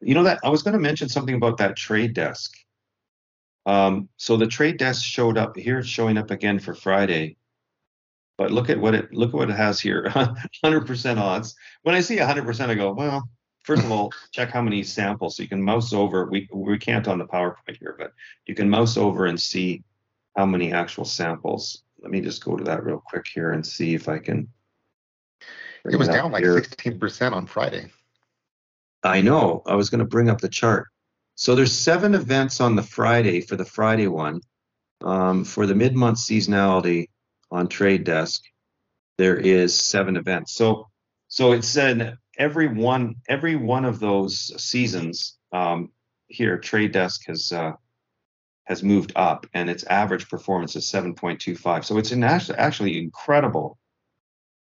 You 0.00 0.14
know 0.14 0.24
that 0.24 0.40
I 0.44 0.50
was 0.50 0.62
going 0.62 0.74
to 0.74 0.80
mention 0.80 1.08
something 1.08 1.34
about 1.34 1.58
that 1.58 1.76
Trade 1.76 2.14
Desk. 2.14 2.52
Um, 3.64 4.08
so 4.16 4.36
the 4.36 4.46
Trade 4.46 4.78
Desk 4.78 5.02
showed 5.02 5.38
up 5.38 5.56
here, 5.56 5.78
it's 5.78 5.88
showing 5.88 6.18
up 6.18 6.30
again 6.30 6.58
for 6.58 6.74
Friday. 6.74 7.36
But 8.38 8.52
look 8.52 8.68
at 8.68 8.78
what 8.78 8.94
it 8.94 9.12
look 9.12 9.30
at 9.30 9.34
what 9.34 9.50
it 9.50 9.56
has 9.56 9.80
here, 9.80 10.04
100% 10.64 11.18
odds. 11.18 11.56
When 11.82 11.94
I 11.94 12.00
see 12.00 12.16
100%, 12.16 12.68
I 12.68 12.74
go, 12.74 12.92
well, 12.92 13.28
first 13.64 13.82
of 13.82 13.90
all, 13.90 14.12
check 14.32 14.50
how 14.50 14.60
many 14.60 14.82
samples. 14.82 15.36
So 15.36 15.42
you 15.42 15.48
can 15.48 15.62
mouse 15.62 15.94
over. 15.94 16.26
We 16.26 16.48
we 16.52 16.78
can't 16.78 17.08
on 17.08 17.18
the 17.18 17.26
PowerPoint 17.26 17.78
here, 17.78 17.96
but 17.98 18.12
you 18.46 18.54
can 18.54 18.68
mouse 18.68 18.98
over 18.98 19.24
and 19.24 19.40
see 19.40 19.82
how 20.36 20.46
many 20.46 20.72
actual 20.72 21.04
samples. 21.04 21.82
Let 22.00 22.10
me 22.10 22.20
just 22.20 22.44
go 22.44 22.56
to 22.56 22.64
that 22.64 22.84
real 22.84 23.02
quick 23.04 23.26
here 23.26 23.52
and 23.52 23.66
see 23.66 23.94
if 23.94 24.08
I 24.08 24.18
can. 24.18 24.48
It 25.84 25.96
was 25.96 26.08
down 26.08 26.32
like 26.32 26.44
16% 26.44 27.32
on 27.32 27.46
Friday. 27.46 27.90
I 29.02 29.20
know. 29.20 29.62
I 29.66 29.76
was 29.76 29.88
going 29.88 30.00
to 30.00 30.04
bring 30.04 30.28
up 30.28 30.40
the 30.40 30.48
chart. 30.48 30.88
So 31.36 31.54
there's 31.54 31.72
seven 31.72 32.14
events 32.14 32.60
on 32.60 32.76
the 32.76 32.82
Friday 32.82 33.40
for 33.40 33.56
the 33.56 33.64
Friday 33.64 34.08
one. 34.08 34.40
Um, 35.02 35.44
for 35.44 35.66
the 35.66 35.74
mid-month 35.74 36.18
seasonality 36.18 37.10
on 37.50 37.68
Trade 37.68 38.04
Desk, 38.04 38.42
there 39.18 39.36
is 39.36 39.78
seven 39.78 40.16
events. 40.16 40.54
So 40.54 40.88
so 41.28 41.52
it 41.52 41.64
said 41.64 42.16
every 42.38 42.68
one 42.68 43.16
every 43.28 43.56
one 43.56 43.84
of 43.84 44.00
those 44.00 44.52
seasons 44.62 45.36
um, 45.52 45.90
here 46.28 46.58
Trade 46.58 46.92
Desk 46.92 47.26
has 47.26 47.52
uh, 47.52 47.72
has 48.66 48.82
moved 48.82 49.12
up, 49.16 49.46
and 49.54 49.70
its 49.70 49.84
average 49.84 50.28
performance 50.28 50.76
is 50.76 50.84
7.25. 50.86 51.84
So 51.84 51.98
it's 51.98 52.50
actually 52.50 52.98
incredible. 52.98 53.78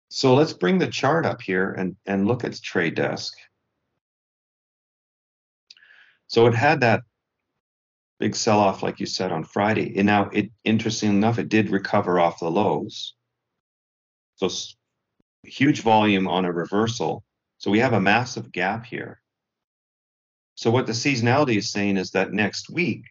So 0.10 0.34
let's 0.34 0.54
bring 0.54 0.78
the 0.78 0.88
chart 0.88 1.26
up 1.26 1.42
here 1.42 1.72
and 1.72 1.96
and 2.06 2.28
look 2.28 2.44
at 2.44 2.62
Trade 2.62 2.96
Desk. 2.96 3.34
So 6.28 6.48
it 6.48 6.56
had 6.56 6.82
that 6.82 7.04
big 8.20 8.36
sell-off, 8.36 8.84
like 8.84 9.00
you 9.00 9.06
said, 9.06 9.32
on 9.32 9.44
Friday. 9.44 9.98
And 9.98 10.06
now, 10.06 10.30
it 10.32 10.52
interesting 10.64 11.10
enough, 11.10 11.40
it 11.40 11.50
did 11.50 11.70
recover 11.70 12.20
off 12.20 12.40
the 12.40 12.52
lows. 12.52 13.16
So 14.36 14.50
huge 15.44 15.82
volume 15.82 16.28
on 16.28 16.46
a 16.46 16.52
reversal. 16.52 17.24
So 17.58 17.72
we 17.72 17.80
have 17.80 17.94
a 17.94 18.02
massive 18.02 18.52
gap 18.52 18.86
here. 18.86 19.22
So 20.56 20.72
what 20.72 20.86
the 20.86 20.94
seasonality 20.94 21.58
is 21.58 21.72
saying 21.72 21.98
is 21.98 22.12
that 22.12 22.32
next 22.32 22.70
week, 22.70 23.06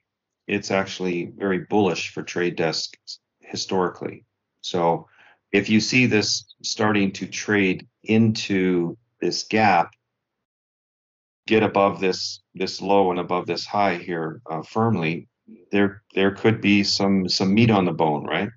it's 0.51 0.73
actually 0.73 1.27
very 1.37 1.61
bullish 1.61 2.13
for 2.13 2.25
Trade 2.25 2.57
Desks 2.57 3.21
historically. 3.39 4.25
So 4.63 5.07
if 5.53 5.69
you 5.69 5.79
see 5.79 6.07
this 6.07 6.45
starting 6.63 7.13
to 7.13 7.27
trade 7.27 7.87
into 8.03 8.99
this 9.21 9.45
gap, 9.45 9.93
get 11.47 11.63
above 11.63 12.01
this 12.01 12.41
this 12.55 12.83
low 12.83 13.13
and 13.13 13.21
above 13.21 13.47
this 13.47 13.65
high 13.65 13.97
here 13.97 14.41
uh, 14.51 14.63
firmly, 14.63 15.29
there 15.71 16.03
there 16.15 16.33
could 16.33 16.61
be 16.61 16.83
some 16.83 17.29
some 17.29 17.55
meat 17.55 17.71
on 17.71 17.85
the 17.85 17.93
bone, 17.93 18.25
right? 18.25 18.51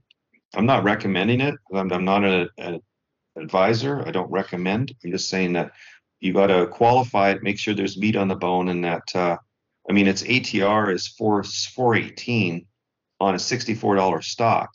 I'm 0.55 0.65
not 0.65 0.83
recommending 0.83 1.41
it. 1.41 1.55
I'm, 1.71 1.91
I'm 1.91 2.05
not 2.05 2.23
an 2.23 2.81
advisor. 3.35 4.03
I 4.07 4.09
don't 4.11 4.31
recommend. 4.31 4.95
I'm 5.03 5.11
just 5.11 5.29
saying 5.29 5.53
that 5.53 5.71
you 6.19 6.33
got 6.33 6.47
to 6.47 6.67
qualify 6.67 7.31
it, 7.31 7.43
make 7.43 7.59
sure 7.59 7.75
there's 7.75 7.97
meat 7.97 8.15
on 8.15 8.29
the 8.29 8.35
bone, 8.35 8.69
and 8.69 8.83
that 8.83 9.03
uh, 9.13 9.37
I 9.89 9.93
mean 9.93 10.07
its 10.07 10.23
ATR 10.23 10.93
is 10.93 11.07
four 11.07 11.43
418 11.43 12.65
on 13.19 13.35
a 13.35 13.37
$64 13.37 14.23
stock. 14.23 14.69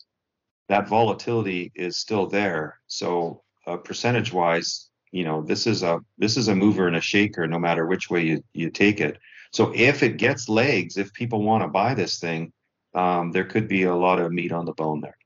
That 0.68 0.88
volatility 0.88 1.72
is 1.74 1.96
still 1.96 2.26
there. 2.26 2.78
So 2.86 3.42
uh, 3.66 3.78
percentage 3.78 4.32
wise, 4.32 4.88
you 5.12 5.24
know 5.24 5.42
this 5.42 5.66
is 5.66 5.82
a 5.82 6.00
this 6.18 6.36
is 6.36 6.48
a 6.48 6.54
mover 6.54 6.86
and 6.86 6.96
a 6.96 7.00
shaker 7.00 7.46
no 7.46 7.58
matter 7.58 7.86
which 7.86 8.10
way 8.10 8.22
you, 8.22 8.42
you 8.52 8.70
take 8.70 9.00
it 9.00 9.18
so 9.52 9.72
if 9.74 10.02
it 10.02 10.18
gets 10.18 10.48
legs 10.48 10.96
if 10.96 11.12
people 11.12 11.42
want 11.42 11.62
to 11.62 11.68
buy 11.68 11.94
this 11.94 12.18
thing 12.18 12.52
um, 12.94 13.32
there 13.32 13.44
could 13.44 13.68
be 13.68 13.84
a 13.84 13.94
lot 13.94 14.20
of 14.20 14.32
meat 14.32 14.52
on 14.52 14.64
the 14.64 14.72
bone 14.72 15.00
there 15.00 15.16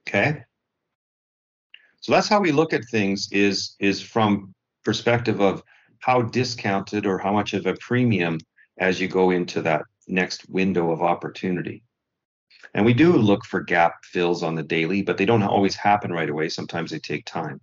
okay 0.00 0.42
so 2.00 2.12
that's 2.12 2.28
how 2.28 2.40
we 2.40 2.52
look 2.52 2.72
at 2.72 2.84
things 2.90 3.28
is 3.32 3.76
is 3.78 4.00
from 4.00 4.54
perspective 4.84 5.40
of 5.40 5.62
how 6.00 6.22
discounted 6.22 7.06
or 7.06 7.18
how 7.18 7.32
much 7.32 7.54
of 7.54 7.66
a 7.66 7.76
premium 7.80 8.38
as 8.78 9.00
you 9.00 9.08
go 9.08 9.30
into 9.30 9.62
that 9.62 9.82
next 10.06 10.48
window 10.48 10.90
of 10.90 11.02
opportunity 11.02 11.82
and 12.74 12.84
we 12.84 12.94
do 12.94 13.12
look 13.12 13.44
for 13.44 13.60
gap 13.60 14.04
fills 14.04 14.42
on 14.42 14.54
the 14.54 14.62
daily 14.62 15.02
but 15.02 15.18
they 15.18 15.26
don't 15.26 15.42
always 15.42 15.76
happen 15.76 16.12
right 16.12 16.30
away 16.30 16.48
sometimes 16.48 16.90
they 16.90 16.98
take 16.98 17.24
time 17.24 17.60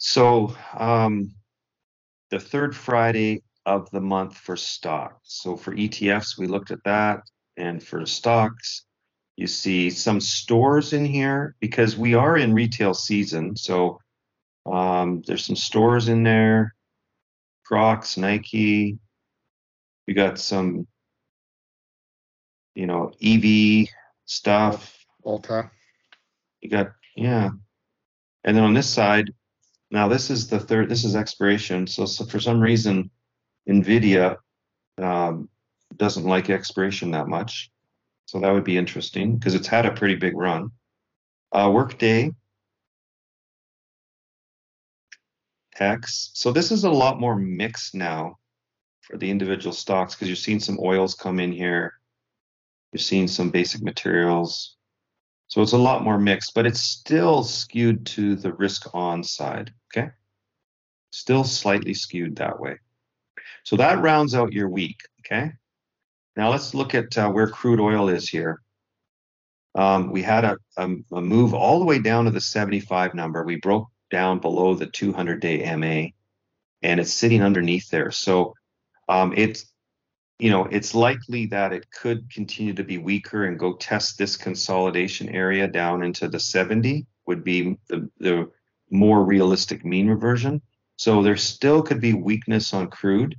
so 0.00 0.56
um, 0.78 1.34
the 2.30 2.40
third 2.40 2.74
Friday 2.74 3.42
of 3.66 3.90
the 3.90 4.00
month 4.00 4.36
for 4.36 4.56
stocks. 4.56 5.18
So 5.24 5.56
for 5.56 5.74
ETFs, 5.74 6.38
we 6.38 6.46
looked 6.46 6.70
at 6.70 6.82
that. 6.84 7.28
And 7.56 7.82
for 7.82 8.06
stocks, 8.06 8.86
you 9.36 9.46
see 9.46 9.90
some 9.90 10.20
stores 10.20 10.94
in 10.94 11.04
here 11.04 11.54
because 11.60 11.96
we 11.98 12.14
are 12.14 12.38
in 12.38 12.54
retail 12.54 12.94
season. 12.94 13.56
So 13.56 14.00
um, 14.66 15.22
there's 15.26 15.44
some 15.44 15.56
stores 15.56 16.08
in 16.08 16.22
there 16.22 16.74
Crocs, 17.70 18.16
Nike. 18.16 18.98
We 20.08 20.14
got 20.14 20.40
some, 20.40 20.88
you 22.74 22.86
know, 22.86 23.12
EV 23.22 23.86
stuff. 24.24 25.06
Ulta. 25.24 25.70
You 26.60 26.68
got, 26.68 26.92
yeah. 27.14 27.50
And 28.42 28.56
then 28.56 28.64
on 28.64 28.74
this 28.74 28.90
side, 28.90 29.32
now 29.92 30.08
this 30.08 30.30
is 30.30 30.48
the 30.48 30.58
third, 30.58 30.88
this 30.88 31.04
is 31.04 31.14
expiration. 31.14 31.86
So, 31.86 32.06
so 32.06 32.24
for 32.24 32.40
some 32.40 32.60
reason, 32.60 33.08
NVIDIA 33.68 34.38
um, 34.98 35.48
doesn't 35.96 36.24
like 36.24 36.50
expiration 36.50 37.12
that 37.12 37.28
much. 37.28 37.70
So 38.26 38.40
that 38.40 38.52
would 38.52 38.64
be 38.64 38.78
interesting 38.78 39.36
because 39.36 39.54
it's 39.54 39.68
had 39.68 39.86
a 39.86 39.92
pretty 39.92 40.16
big 40.16 40.36
run. 40.36 40.72
Uh, 41.52 41.70
Workday, 41.72 42.32
X. 45.80 46.30
So 46.34 46.52
this 46.52 46.70
is 46.70 46.84
a 46.84 46.90
lot 46.90 47.18
more 47.18 47.36
mixed 47.36 47.94
now 47.94 48.38
for 49.00 49.16
the 49.16 49.30
individual 49.30 49.72
stocks 49.72 50.14
because 50.14 50.28
you're 50.28 50.36
seeing 50.36 50.60
some 50.60 50.78
oils 50.80 51.14
come 51.14 51.40
in 51.40 51.52
here. 51.52 51.94
You're 52.92 53.00
seeing 53.00 53.28
some 53.28 53.50
basic 53.50 53.82
materials. 53.82 54.76
So 55.48 55.62
it's 55.62 55.72
a 55.72 55.78
lot 55.78 56.04
more 56.04 56.18
mixed, 56.18 56.54
but 56.54 56.66
it's 56.66 56.80
still 56.80 57.42
skewed 57.42 58.06
to 58.06 58.36
the 58.36 58.52
risk 58.52 58.94
on 58.94 59.24
side. 59.24 59.72
Okay. 59.92 60.10
Still 61.10 61.42
slightly 61.42 61.94
skewed 61.94 62.36
that 62.36 62.60
way. 62.60 62.78
So 63.64 63.76
that 63.76 64.00
rounds 64.00 64.34
out 64.34 64.52
your 64.52 64.68
week. 64.68 65.00
Okay. 65.20 65.52
Now 66.36 66.50
let's 66.50 66.74
look 66.74 66.94
at 66.94 67.16
uh, 67.18 67.30
where 67.30 67.48
crude 67.48 67.80
oil 67.80 68.08
is 68.08 68.28
here. 68.28 68.62
Um, 69.74 70.10
we 70.10 70.22
had 70.22 70.44
a, 70.44 70.56
a, 70.76 70.88
a, 71.12 71.20
move 71.20 71.54
all 71.54 71.78
the 71.78 71.84
way 71.84 72.00
down 72.00 72.24
to 72.24 72.30
the 72.30 72.40
75 72.40 73.14
number. 73.14 73.44
We 73.44 73.56
broke 73.56 73.88
down 74.10 74.38
below 74.38 74.74
the 74.74 74.86
200 74.86 75.40
day 75.40 75.74
MA 75.76 76.10
and 76.82 77.00
it's 77.00 77.12
sitting 77.12 77.42
underneath 77.42 77.90
there. 77.90 78.10
So 78.10 78.54
um, 79.08 79.34
it's, 79.36 79.66
you 80.38 80.50
know, 80.50 80.64
it's 80.64 80.94
likely 80.94 81.46
that 81.46 81.72
it 81.72 81.90
could 81.90 82.30
continue 82.32 82.72
to 82.74 82.84
be 82.84 82.98
weaker 82.98 83.44
and 83.44 83.58
go 83.58 83.74
test 83.74 84.16
this 84.16 84.36
consolidation 84.36 85.28
area 85.28 85.68
down 85.68 86.02
into 86.02 86.28
the 86.28 86.40
70 86.40 87.06
would 87.26 87.44
be 87.44 87.76
the, 87.88 88.08
the 88.18 88.50
more 88.90 89.22
realistic 89.22 89.84
mean 89.84 90.08
reversion. 90.08 90.62
So 90.96 91.22
there 91.22 91.36
still 91.36 91.82
could 91.82 92.00
be 92.00 92.12
weakness 92.12 92.74
on 92.74 92.88
crude. 92.88 93.36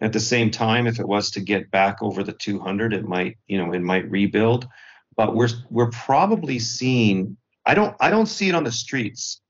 At 0.00 0.12
the 0.12 0.20
same 0.20 0.50
time, 0.50 0.86
if 0.86 0.98
it 0.98 1.08
was 1.08 1.30
to 1.32 1.40
get 1.40 1.70
back 1.70 2.02
over 2.02 2.22
the 2.22 2.32
200, 2.32 2.92
it 2.92 3.06
might, 3.06 3.38
you 3.46 3.58
know, 3.58 3.72
it 3.72 3.80
might 3.80 4.10
rebuild. 4.10 4.66
But 5.16 5.34
we're 5.34 5.48
we're 5.70 5.90
probably 5.90 6.58
seeing. 6.58 7.36
I 7.64 7.74
don't 7.74 7.96
I 8.00 8.10
don't 8.10 8.26
see 8.26 8.48
it 8.48 8.54
on 8.54 8.64
the 8.64 8.72
streets. 8.72 9.40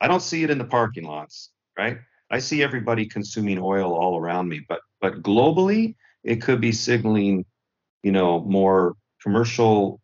I 0.00 0.08
don't 0.08 0.22
see 0.22 0.42
it 0.42 0.50
in 0.50 0.58
the 0.58 0.64
parking 0.64 1.04
lots, 1.04 1.50
right? 1.78 1.98
I 2.30 2.38
see 2.38 2.62
everybody 2.62 3.06
consuming 3.06 3.58
oil 3.58 3.94
all 3.94 4.18
around 4.18 4.48
me, 4.48 4.60
but 4.68 4.80
but 5.00 5.22
globally, 5.22 5.96
it 6.22 6.42
could 6.42 6.60
be 6.60 6.72
signaling, 6.72 7.44
you 8.02 8.12
know, 8.12 8.40
more 8.40 8.96
commercial 9.22 10.00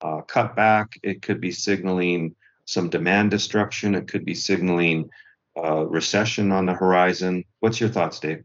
uh, 0.00 0.22
cutback. 0.22 0.98
It 1.02 1.22
could 1.22 1.40
be 1.40 1.52
signaling 1.52 2.34
some 2.64 2.90
demand 2.90 3.30
destruction. 3.30 3.94
It 3.94 4.08
could 4.08 4.24
be 4.24 4.34
signaling 4.34 5.08
uh, 5.56 5.86
recession 5.86 6.52
on 6.52 6.66
the 6.66 6.74
horizon. 6.74 7.44
What's 7.60 7.80
your 7.80 7.88
thoughts, 7.88 8.20
Dave? 8.20 8.44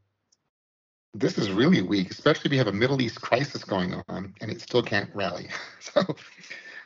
This 1.14 1.38
is 1.38 1.52
really 1.52 1.82
weak, 1.82 2.10
especially 2.10 2.44
if 2.46 2.52
you 2.54 2.58
have 2.60 2.68
a 2.68 2.72
Middle 2.72 3.02
East 3.02 3.20
crisis 3.20 3.66
going 3.66 4.02
on 4.08 4.34
and 4.40 4.50
it 4.50 4.62
still 4.62 4.82
can't 4.84 5.10
rally. 5.14 5.50
So, 5.82 6.16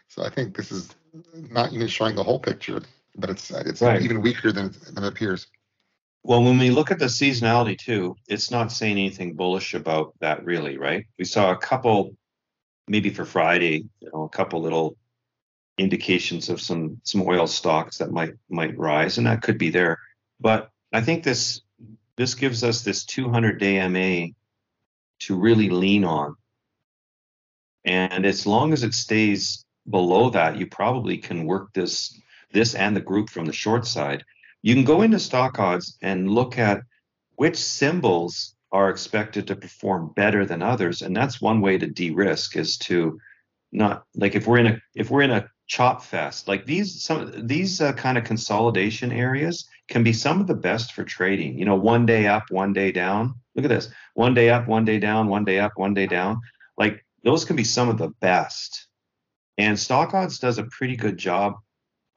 so 0.07 0.23
I 0.23 0.29
think 0.29 0.55
this 0.55 0.71
is 0.71 0.95
not 1.33 1.73
even 1.73 1.87
showing 1.87 2.15
the 2.15 2.23
whole 2.23 2.39
picture, 2.39 2.81
but 3.15 3.29
it's 3.29 3.51
it's 3.51 3.81
right. 3.81 4.01
even 4.01 4.21
weaker 4.21 4.51
than 4.51 4.73
than 4.93 5.03
it 5.03 5.07
appears. 5.07 5.47
Well, 6.23 6.43
when 6.43 6.57
we 6.57 6.71
look 6.71 6.89
at 6.89 6.99
the 6.99 7.05
seasonality 7.05 7.77
too, 7.77 8.15
it's 8.27 8.49
not 8.49 8.71
saying 8.71 8.93
anything 8.97 9.35
bullish 9.35 9.73
about 9.73 10.13
that 10.21 10.43
really, 10.43 10.77
right? 10.77 11.05
We 11.19 11.25
saw 11.25 11.51
a 11.51 11.57
couple, 11.57 12.15
maybe 12.87 13.11
for 13.11 13.25
Friday, 13.25 13.85
you 13.99 14.09
know, 14.11 14.23
a 14.23 14.29
couple 14.29 14.61
little 14.61 14.97
indications 15.77 16.49
of 16.49 16.61
some 16.61 16.99
some 17.03 17.21
oil 17.21 17.47
stocks 17.47 17.99
that 17.99 18.11
might 18.11 18.33
might 18.49 18.77
rise, 18.77 19.17
and 19.17 19.27
that 19.27 19.43
could 19.43 19.57
be 19.57 19.69
there. 19.69 19.99
But 20.39 20.71
I 20.91 21.01
think 21.01 21.23
this 21.23 21.61
this 22.17 22.35
gives 22.35 22.63
us 22.63 22.81
this 22.81 23.05
200 23.05 23.59
day 23.59 23.87
MA 23.87 24.33
to 25.19 25.35
really 25.35 25.69
lean 25.69 26.03
on. 26.03 26.35
And 27.83 28.25
as 28.25 28.47
long 28.47 28.73
as 28.73 28.83
it 28.83 28.93
stays 28.93 29.63
below 29.87 30.31
that, 30.31 30.57
you 30.57 30.65
probably 30.65 31.17
can 31.19 31.45
work 31.45 31.71
this 31.73 32.19
this 32.55 32.73
and 32.73 32.95
the 32.95 33.01
group 33.01 33.29
from 33.29 33.45
the 33.45 33.53
short 33.53 33.85
side. 33.85 34.23
You 34.63 34.73
can 34.73 34.83
go 34.83 35.03
into 35.03 35.17
StockOdds 35.17 35.97
and 36.01 36.31
look 36.31 36.57
at 36.57 36.81
which 37.35 37.57
symbols 37.57 38.55
are 38.71 38.89
expected 38.89 39.45
to 39.47 39.55
perform 39.55 40.13
better 40.15 40.45
than 40.45 40.63
others, 40.63 41.03
and 41.03 41.15
that's 41.15 41.39
one 41.39 41.61
way 41.61 41.77
to 41.77 41.85
de-risk 41.85 42.55
is 42.55 42.77
to 42.79 43.19
not 43.71 44.05
like 44.15 44.35
if 44.35 44.47
we're 44.47 44.57
in 44.57 44.67
a 44.67 44.81
if 44.95 45.11
we're 45.11 45.21
in 45.21 45.31
a 45.31 45.49
chop 45.67 46.01
fest 46.01 46.47
like 46.47 46.65
these 46.65 47.03
some 47.03 47.47
these 47.47 47.81
uh, 47.81 47.91
kind 47.93 48.17
of 48.17 48.23
consolidation 48.23 49.11
areas 49.11 49.67
can 49.87 50.03
be 50.03 50.13
some 50.13 50.39
of 50.39 50.47
the 50.47 50.55
best 50.55 50.93
for 50.93 51.03
trading. 51.03 51.59
You 51.59 51.65
know 51.65 51.75
one 51.75 52.05
day 52.05 52.27
up 52.27 52.45
one 52.49 52.73
day 52.73 52.91
down. 52.91 53.35
Look 53.55 53.65
at 53.65 53.69
this. 53.69 53.89
One 54.13 54.33
day 54.33 54.49
up 54.49 54.67
one 54.67 54.85
day 54.85 54.99
down 54.99 55.27
one 55.27 55.45
day 55.45 55.59
up 55.59 55.73
one 55.75 55.93
day 55.93 56.07
down. 56.07 56.41
Like 56.77 57.05
those 57.23 57.45
can 57.45 57.55
be 57.55 57.63
some 57.63 57.89
of 57.89 57.97
the 57.97 58.09
best. 58.21 58.87
And 59.57 59.77
StockOdds 59.77 60.39
does 60.39 60.57
a 60.57 60.63
pretty 60.63 60.95
good 60.95 61.17
job 61.17 61.55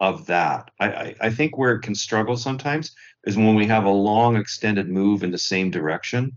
of 0.01 0.27
that 0.27 0.71
I, 0.79 0.89
I, 0.89 1.15
I 1.23 1.31
think 1.31 1.59
where 1.59 1.73
it 1.73 1.83
can 1.83 1.95
struggle 1.95 2.37
sometimes 2.37 2.95
is 3.25 3.37
when 3.37 3.55
we 3.55 3.67
have 3.67 3.85
a 3.85 3.91
long 3.91 4.37
extended 4.37 4.89
move 4.89 5.23
in 5.23 5.31
the 5.31 5.39
same 5.39 5.71
direction 5.71 6.37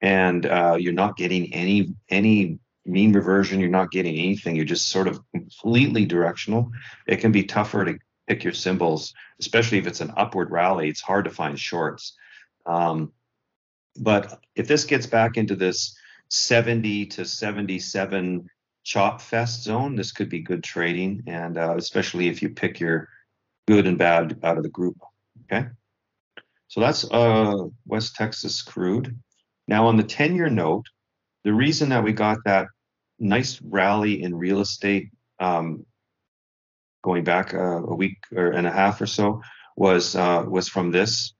and 0.00 0.46
uh, 0.46 0.76
you're 0.78 0.92
not 0.92 1.16
getting 1.16 1.52
any 1.54 1.94
any 2.08 2.58
mean 2.86 3.12
reversion, 3.12 3.60
you're 3.60 3.68
not 3.68 3.90
getting 3.90 4.16
anything. 4.16 4.56
You're 4.56 4.64
just 4.64 4.88
sort 4.88 5.08
of 5.08 5.20
completely 5.32 6.04
directional. 6.04 6.70
It 7.06 7.16
can 7.16 7.32
be 7.32 7.44
tougher 7.44 7.84
to 7.84 7.98
pick 8.28 8.44
your 8.44 8.52
symbols, 8.52 9.14
especially 9.40 9.78
if 9.78 9.86
it's 9.86 10.00
an 10.00 10.12
upward 10.16 10.50
rally. 10.50 10.88
It's 10.88 11.00
hard 11.00 11.24
to 11.24 11.30
find 11.30 11.58
shorts. 11.58 12.16
Um, 12.64 13.12
but 13.98 14.40
if 14.54 14.68
this 14.68 14.84
gets 14.84 15.06
back 15.06 15.36
into 15.36 15.56
this 15.56 15.96
70 16.28 17.06
to 17.06 17.24
77 17.24 18.48
chop 18.86 19.20
fest 19.20 19.64
zone, 19.64 19.96
this 19.96 20.12
could 20.12 20.28
be 20.28 20.38
good 20.38 20.62
trading, 20.62 21.24
and 21.26 21.58
uh, 21.58 21.74
especially 21.76 22.28
if 22.28 22.40
you 22.40 22.50
pick 22.50 22.78
your 22.78 23.08
good 23.66 23.84
and 23.86 23.98
bad 23.98 24.38
out 24.44 24.56
of 24.56 24.62
the 24.62 24.68
group. 24.68 24.96
Okay. 25.44 25.66
So 26.68 26.80
that's 26.80 27.04
uh, 27.10 27.64
West 27.84 28.14
Texas 28.14 28.62
crude. 28.62 29.18
Now 29.66 29.88
on 29.88 29.96
the 29.96 30.04
10 30.04 30.36
year 30.36 30.48
note, 30.48 30.86
the 31.42 31.52
reason 31.52 31.88
that 31.88 32.04
we 32.04 32.12
got 32.12 32.38
that 32.44 32.68
nice 33.18 33.60
rally 33.60 34.22
in 34.22 34.34
real 34.36 34.60
estate 34.60 35.10
um, 35.40 35.84
going 37.02 37.24
back 37.24 37.54
uh, 37.54 37.82
a 37.82 37.94
week 37.94 38.18
or 38.34 38.50
and 38.50 38.68
a 38.68 38.70
half 38.70 39.00
or 39.00 39.06
so 39.06 39.42
was 39.76 40.14
uh, 40.14 40.44
was 40.46 40.68
from 40.68 40.92
this, 40.92 41.34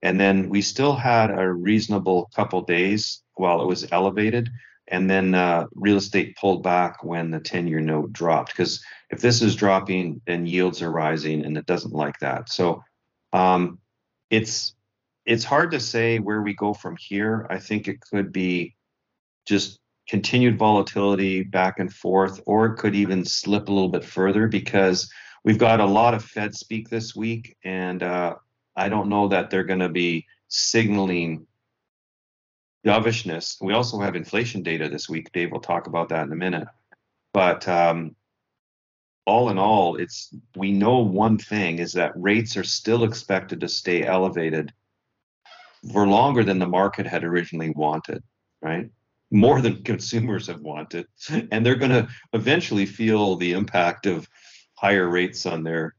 and 0.00 0.18
then 0.18 0.48
we 0.48 0.62
still 0.62 0.94
had 0.94 1.30
a 1.30 1.52
reasonable 1.52 2.30
couple 2.34 2.62
days 2.62 3.22
while 3.34 3.62
it 3.62 3.66
was 3.66 3.90
elevated, 3.92 4.48
and 4.90 5.08
then 5.08 5.34
uh, 5.34 5.66
real 5.74 5.96
estate 5.96 6.36
pulled 6.36 6.62
back 6.62 7.04
when 7.04 7.30
the 7.30 7.40
10-year 7.40 7.80
note 7.80 8.12
dropped 8.12 8.52
because 8.52 8.82
if 9.10 9.20
this 9.20 9.42
is 9.42 9.56
dropping, 9.56 10.20
then 10.26 10.46
yields 10.46 10.82
are 10.82 10.90
rising, 10.90 11.44
and 11.44 11.56
it 11.56 11.66
doesn't 11.66 11.94
like 11.94 12.18
that. 12.20 12.48
So 12.50 12.82
um, 13.32 13.78
it's 14.30 14.74
it's 15.24 15.44
hard 15.44 15.70
to 15.72 15.80
say 15.80 16.18
where 16.18 16.40
we 16.40 16.54
go 16.54 16.72
from 16.72 16.96
here. 16.98 17.46
I 17.50 17.58
think 17.58 17.86
it 17.86 18.00
could 18.00 18.32
be 18.32 18.74
just 19.46 19.78
continued 20.08 20.58
volatility 20.58 21.42
back 21.42 21.78
and 21.78 21.92
forth, 21.92 22.40
or 22.46 22.66
it 22.66 22.76
could 22.76 22.94
even 22.94 23.24
slip 23.24 23.68
a 23.68 23.72
little 23.72 23.90
bit 23.90 24.04
further 24.04 24.48
because 24.48 25.10
we've 25.44 25.58
got 25.58 25.80
a 25.80 25.86
lot 25.86 26.14
of 26.14 26.24
Fed 26.24 26.54
speak 26.54 26.88
this 26.88 27.14
week, 27.14 27.56
and 27.64 28.02
uh, 28.02 28.36
I 28.76 28.88
don't 28.88 29.08
know 29.08 29.28
that 29.28 29.50
they're 29.50 29.64
going 29.64 29.80
to 29.80 29.88
be 29.88 30.26
signaling 30.48 31.46
dovishness. 32.84 33.58
We 33.60 33.72
also 33.72 34.00
have 34.00 34.16
inflation 34.16 34.62
data 34.62 34.88
this 34.88 35.08
week. 35.08 35.32
Dave 35.32 35.52
will 35.52 35.60
talk 35.60 35.86
about 35.86 36.08
that 36.10 36.26
in 36.26 36.32
a 36.32 36.36
minute. 36.36 36.68
But 37.32 37.66
um, 37.68 38.16
all 39.26 39.50
in 39.50 39.58
all, 39.58 39.96
it's 39.96 40.34
we 40.56 40.72
know 40.72 40.98
one 40.98 41.38
thing 41.38 41.78
is 41.78 41.92
that 41.94 42.12
rates 42.14 42.56
are 42.56 42.64
still 42.64 43.04
expected 43.04 43.60
to 43.60 43.68
stay 43.68 44.04
elevated 44.04 44.72
for 45.92 46.06
longer 46.06 46.42
than 46.42 46.58
the 46.58 46.66
market 46.66 47.06
had 47.06 47.24
originally 47.24 47.70
wanted, 47.70 48.22
right? 48.62 48.90
more 49.30 49.60
than 49.60 49.82
consumers 49.82 50.46
have 50.46 50.60
wanted 50.60 51.06
and 51.50 51.64
they're 51.64 51.74
going 51.74 51.90
to 51.90 52.08
eventually 52.32 52.86
feel 52.86 53.36
the 53.36 53.52
impact 53.52 54.06
of 54.06 54.28
higher 54.74 55.08
rates 55.08 55.44
on 55.44 55.62
their 55.62 55.94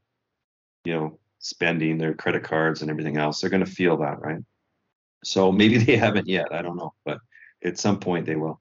you 0.83 0.93
know 0.93 1.19
spending 1.39 1.97
their 1.97 2.13
credit 2.13 2.43
cards 2.43 2.81
and 2.81 2.89
everything 2.89 3.17
else 3.17 3.39
they're 3.39 3.49
going 3.49 3.63
to 3.63 3.71
feel 3.71 3.97
that 3.97 4.19
right 4.19 4.43
so 5.23 5.51
maybe 5.51 5.77
they 5.85 5.97
haven't 5.97 6.27
yet 6.27 6.47
i 6.51 6.61
don't 6.61 6.77
know 6.77 6.93
but 7.05 7.19
at 7.63 7.77
some 7.77 7.99
point 7.99 8.25
they 8.25 8.35
will 8.35 8.59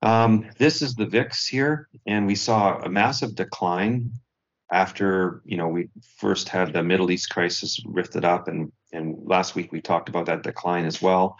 um, 0.00 0.48
this 0.58 0.80
is 0.80 0.94
the 0.94 1.06
VIX 1.06 1.44
here 1.48 1.88
and 2.06 2.24
we 2.24 2.36
saw 2.36 2.78
a 2.78 2.88
massive 2.88 3.34
decline 3.34 4.12
after 4.70 5.42
you 5.44 5.56
know 5.56 5.66
we 5.66 5.88
first 6.18 6.48
had 6.48 6.72
the 6.72 6.84
middle 6.84 7.10
east 7.10 7.30
crisis 7.30 7.82
rifted 7.84 8.24
up 8.24 8.46
and 8.46 8.70
and 8.92 9.16
last 9.24 9.56
week 9.56 9.72
we 9.72 9.80
talked 9.80 10.08
about 10.08 10.26
that 10.26 10.44
decline 10.44 10.84
as 10.84 11.02
well 11.02 11.36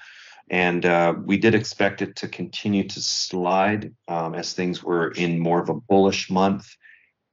and 0.50 0.86
uh, 0.86 1.14
we 1.24 1.36
did 1.36 1.54
expect 1.54 2.02
it 2.02 2.16
to 2.16 2.28
continue 2.28 2.84
to 2.84 3.02
slide 3.02 3.94
um, 4.08 4.34
as 4.34 4.52
things 4.52 4.82
were 4.82 5.10
in 5.12 5.38
more 5.38 5.60
of 5.60 5.68
a 5.68 5.74
bullish 5.74 6.30
month. 6.30 6.66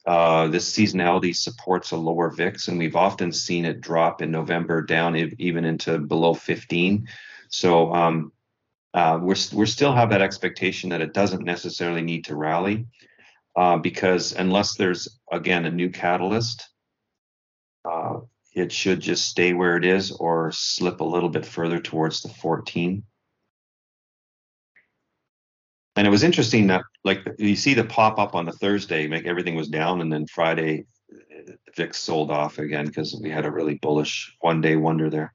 Uh, 0.05 0.47
this 0.47 0.71
seasonality 0.71 1.35
supports 1.35 1.91
a 1.91 1.97
lower 1.97 2.29
VIX, 2.29 2.67
and 2.67 2.77
we've 2.77 2.95
often 2.95 3.31
seen 3.31 3.65
it 3.65 3.81
drop 3.81 4.21
in 4.21 4.29
November 4.29 4.83
down 4.83 5.15
even 5.15 5.65
into 5.65 5.97
below 5.97 6.33
15. 6.33 7.07
So 7.49 7.91
um, 7.91 8.31
uh, 8.93 9.19
we're 9.21 9.35
we're 9.51 9.65
still 9.65 9.93
have 9.93 10.11
that 10.11 10.21
expectation 10.21 10.91
that 10.91 11.01
it 11.01 11.13
doesn't 11.13 11.43
necessarily 11.43 12.01
need 12.01 12.25
to 12.25 12.35
rally 12.35 12.85
uh, 13.55 13.77
because 13.77 14.33
unless 14.33 14.75
there's 14.75 15.19
again 15.31 15.65
a 15.65 15.71
new 15.71 15.89
catalyst, 15.89 16.69
uh, 17.83 18.19
it 18.53 18.71
should 18.71 19.01
just 19.01 19.27
stay 19.27 19.53
where 19.53 19.75
it 19.75 19.85
is 19.85 20.11
or 20.11 20.51
slip 20.51 21.01
a 21.01 21.03
little 21.03 21.29
bit 21.29 21.45
further 21.45 21.79
towards 21.79 22.21
the 22.21 22.29
14. 22.29 23.03
And 25.95 26.05
it 26.05 26.09
was 26.09 26.23
interesting 26.23 26.67
that 26.67 26.83
like 27.03 27.25
you 27.37 27.55
see 27.55 27.73
the 27.73 27.85
pop 27.85 28.19
up 28.19 28.35
on 28.35 28.45
the 28.45 28.51
Thursday, 28.51 29.07
make 29.07 29.25
everything 29.25 29.55
was 29.55 29.69
down, 29.69 30.01
and 30.01 30.11
then 30.11 30.27
Friday 30.27 30.85
the 31.45 31.57
VIX 31.75 31.97
sold 31.97 32.31
off 32.31 32.57
again 32.57 32.85
because 32.85 33.17
we 33.21 33.29
had 33.29 33.45
a 33.45 33.51
really 33.51 33.75
bullish 33.75 34.35
one 34.41 34.61
day 34.61 34.75
wonder 34.75 35.09
there. 35.09 35.33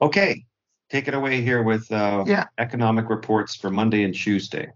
Okay, 0.00 0.44
take 0.90 1.08
it 1.08 1.14
away 1.14 1.42
here 1.42 1.62
with 1.62 1.90
uh, 1.90 2.24
yeah. 2.26 2.46
economic 2.58 3.10
reports 3.10 3.56
for 3.56 3.70
Monday 3.70 4.04
and 4.04 4.14
Tuesday. 4.14 4.70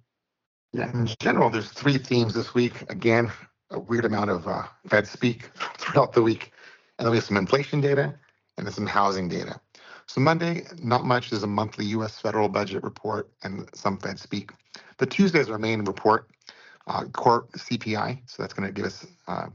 Yeah, 0.72 0.90
in 0.92 1.08
general, 1.20 1.50
there's 1.50 1.68
three 1.68 1.98
themes 1.98 2.34
this 2.34 2.54
week. 2.54 2.90
Again, 2.90 3.30
a 3.70 3.78
weird 3.78 4.04
amount 4.04 4.30
of 4.30 4.48
uh, 4.48 4.64
Fed 4.88 5.06
speak 5.06 5.42
throughout 5.78 6.12
the 6.12 6.22
week. 6.22 6.52
And 6.98 7.06
then 7.06 7.10
we 7.10 7.18
have 7.18 7.24
some 7.24 7.36
inflation 7.36 7.80
data 7.80 8.14
and 8.56 8.66
then 8.66 8.72
some 8.72 8.86
housing 8.86 9.28
data. 9.28 9.60
So 10.12 10.20
Monday, 10.20 10.66
not 10.82 11.06
much. 11.06 11.30
There's 11.30 11.42
a 11.42 11.46
monthly 11.46 11.86
U.S. 11.86 12.18
federal 12.18 12.50
budget 12.50 12.82
report 12.82 13.30
and 13.44 13.66
some 13.74 13.96
Fed 13.96 14.18
speak. 14.18 14.50
But 14.98 15.10
Tuesday 15.10 15.38
is 15.38 15.48
our 15.48 15.58
main 15.58 15.86
report, 15.86 16.28
uh, 16.86 17.04
core 17.04 17.46
CPI. 17.56 18.20
So 18.26 18.42
that's 18.42 18.52
going 18.52 18.68
to 18.68 18.74
give 18.74 18.84
us 18.84 19.06
uh, 19.26 19.46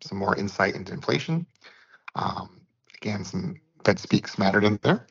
some 0.00 0.16
more 0.16 0.34
insight 0.34 0.74
into 0.74 0.94
inflation. 0.94 1.46
Um, 2.14 2.62
again, 2.96 3.26
some 3.26 3.56
Fed 3.84 3.98
speaks 3.98 4.38
mattered 4.38 4.64
in 4.64 4.78
there. 4.82 5.06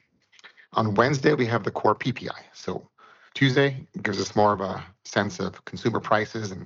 On 0.73 0.95
Wednesday, 0.95 1.35
we 1.35 1.45
have 1.45 1.63
the 1.63 1.69
core 1.69 1.93
PPI. 1.93 2.39
So 2.53 2.89
Tuesday 3.35 3.85
gives 4.01 4.19
us 4.19 4.35
more 4.35 4.53
of 4.53 4.61
a 4.61 4.83
sense 5.03 5.39
of 5.39 5.63
consumer 5.65 5.99
prices, 5.99 6.49
and 6.49 6.65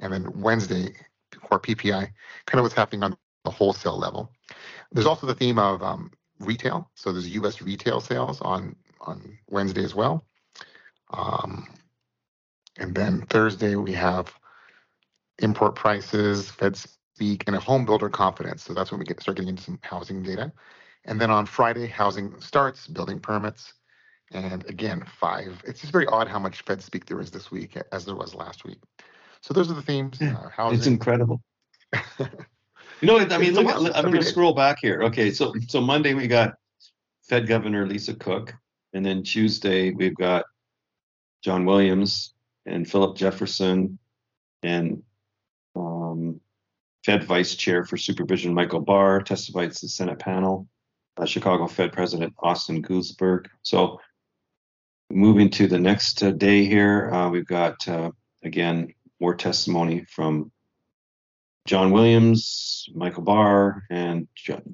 and 0.00 0.14
then 0.14 0.40
Wednesday, 0.40 0.94
core 1.42 1.60
PPI, 1.60 2.08
kind 2.46 2.58
of 2.58 2.62
what's 2.62 2.74
happening 2.74 3.02
on 3.02 3.14
the 3.44 3.50
wholesale 3.50 3.98
level. 3.98 4.32
There's 4.92 5.06
also 5.06 5.26
the 5.26 5.34
theme 5.34 5.58
of 5.58 5.82
um, 5.82 6.10
retail. 6.40 6.90
So 6.94 7.12
there's 7.12 7.28
U.S. 7.30 7.62
retail 7.62 8.00
sales 8.00 8.40
on 8.40 8.76
on 9.00 9.38
Wednesday 9.48 9.84
as 9.84 9.94
well. 9.94 10.24
Um, 11.10 11.66
and 12.78 12.94
then 12.94 13.22
Thursday 13.22 13.76
we 13.76 13.92
have 13.92 14.34
import 15.38 15.74
prices, 15.74 16.50
Fed 16.50 16.76
speak, 16.76 17.44
and 17.46 17.56
a 17.56 17.60
home 17.60 17.84
builder 17.84 18.08
confidence. 18.08 18.64
So 18.64 18.74
that's 18.74 18.90
when 18.90 18.98
we 18.98 19.06
get 19.06 19.20
start 19.20 19.36
getting 19.36 19.50
into 19.50 19.62
some 19.62 19.78
housing 19.82 20.22
data. 20.22 20.52
And 21.04 21.20
then 21.20 21.30
on 21.30 21.46
Friday, 21.46 21.86
housing 21.86 22.38
starts, 22.40 22.86
building 22.86 23.20
permits. 23.20 23.74
And 24.32 24.68
again, 24.68 25.04
five. 25.20 25.62
It's 25.64 25.80
just 25.80 25.92
very 25.92 26.06
odd 26.06 26.26
how 26.26 26.40
much 26.40 26.62
Fed 26.62 26.82
speak 26.82 27.06
there 27.06 27.20
is 27.20 27.30
this 27.30 27.50
week 27.50 27.78
as 27.92 28.04
there 28.04 28.16
was 28.16 28.34
last 28.34 28.64
week. 28.64 28.80
So 29.40 29.54
those 29.54 29.70
are 29.70 29.74
the 29.74 29.82
themes. 29.82 30.20
Uh, 30.20 30.48
housing. 30.48 30.78
It's 30.78 30.86
incredible. 30.88 31.40
you 33.00 33.06
know, 33.06 33.18
I 33.18 33.38
mean, 33.38 33.54
look, 33.54 33.66
I'm 33.94 34.04
going 34.04 34.14
to 34.14 34.22
scroll 34.22 34.54
back 34.54 34.78
here. 34.80 35.02
Okay, 35.04 35.30
so 35.30 35.52
so 35.68 35.80
Monday 35.80 36.14
we 36.14 36.26
got 36.26 36.54
Fed 37.28 37.46
Governor 37.46 37.86
Lisa 37.86 38.14
Cook, 38.14 38.54
and 38.92 39.04
then 39.04 39.22
Tuesday 39.22 39.90
we've 39.90 40.16
got 40.16 40.44
John 41.42 41.64
Williams 41.64 42.34
and 42.64 42.88
Philip 42.88 43.16
Jefferson, 43.16 43.98
and 44.62 45.02
um, 45.74 46.40
Fed 47.04 47.24
Vice 47.24 47.54
Chair 47.54 47.84
for 47.84 47.96
Supervision 47.96 48.52
Michael 48.54 48.80
Barr 48.80 49.22
testified 49.22 49.72
to 49.72 49.80
the 49.82 49.88
Senate 49.88 50.18
panel 50.18 50.68
uh, 51.16 51.24
Chicago 51.24 51.66
Fed 51.66 51.92
President 51.92 52.34
Austin 52.38 52.82
Goolsbee. 52.82 53.46
So 53.62 54.00
moving 55.10 55.50
to 55.50 55.66
the 55.66 55.78
next 55.78 56.22
uh, 56.22 56.32
day 56.32 56.64
here, 56.64 57.10
uh, 57.12 57.30
we've 57.30 57.46
got, 57.46 57.86
uh, 57.88 58.10
again, 58.44 58.92
more 59.20 59.34
testimony 59.34 60.04
from 60.04 60.50
John 61.66 61.90
Williams, 61.90 62.88
Michael 62.94 63.22
Barr, 63.22 63.84
and 63.90 64.28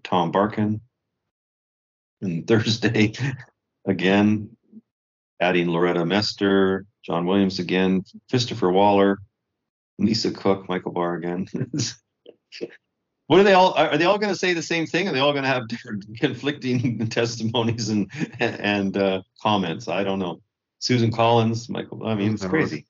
Tom 0.05 0.31
Barkin. 0.31 0.81
And 2.20 2.46
Thursday, 2.46 3.12
again, 3.87 4.57
adding 5.40 5.68
Loretta 5.68 6.07
Mester, 6.07 6.87
John 7.05 7.26
Williams 7.26 7.59
again, 7.59 8.05
Christopher 8.31 8.70
Waller, 8.70 9.18
Lisa 9.98 10.31
Cook, 10.31 10.68
Michael 10.68 10.92
Barr 10.92 11.16
again. 11.16 11.48
What 13.28 13.40
are 13.40 13.44
they 13.44 13.55
all? 13.55 13.72
Are 13.72 13.96
they 13.96 14.05
all 14.05 14.18
going 14.18 14.33
to 14.33 14.38
say 14.38 14.52
the 14.52 14.61
same 14.61 14.87
thing? 14.87 15.09
Are 15.09 15.12
they 15.12 15.20
all 15.20 15.33
going 15.33 15.44
to 15.44 15.48
have 15.48 15.66
different 15.66 16.05
conflicting 16.20 17.09
testimonies 17.09 17.88
and 17.88 18.11
and 18.38 18.94
uh, 18.94 19.22
comments? 19.40 19.88
I 19.88 20.05
don't 20.05 20.18
know. 20.18 20.42
Susan 20.81 21.11
Collins, 21.11 21.70
Michael. 21.70 22.07
I 22.07 22.14
mean, 22.14 22.35
it's 22.35 22.44
crazy. 22.44 22.85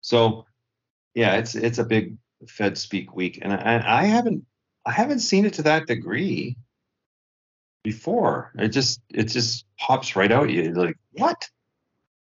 So, 0.00 0.44
yeah, 1.14 1.36
it's 1.36 1.54
it's 1.54 1.78
a 1.78 1.84
big 1.84 2.16
Fed 2.48 2.78
speak 2.78 3.14
week, 3.14 3.38
and 3.42 3.52
I, 3.52 4.02
I 4.02 4.04
haven't 4.04 4.44
I 4.86 4.92
haven't 4.92 5.20
seen 5.20 5.44
it 5.44 5.54
to 5.54 5.62
that 5.62 5.86
degree 5.86 6.56
before. 7.82 8.52
It 8.58 8.68
just 8.68 9.00
it 9.10 9.24
just 9.24 9.66
pops 9.78 10.16
right 10.16 10.32
out 10.32 10.50
you 10.50 10.72
like 10.72 10.96
what? 11.12 11.48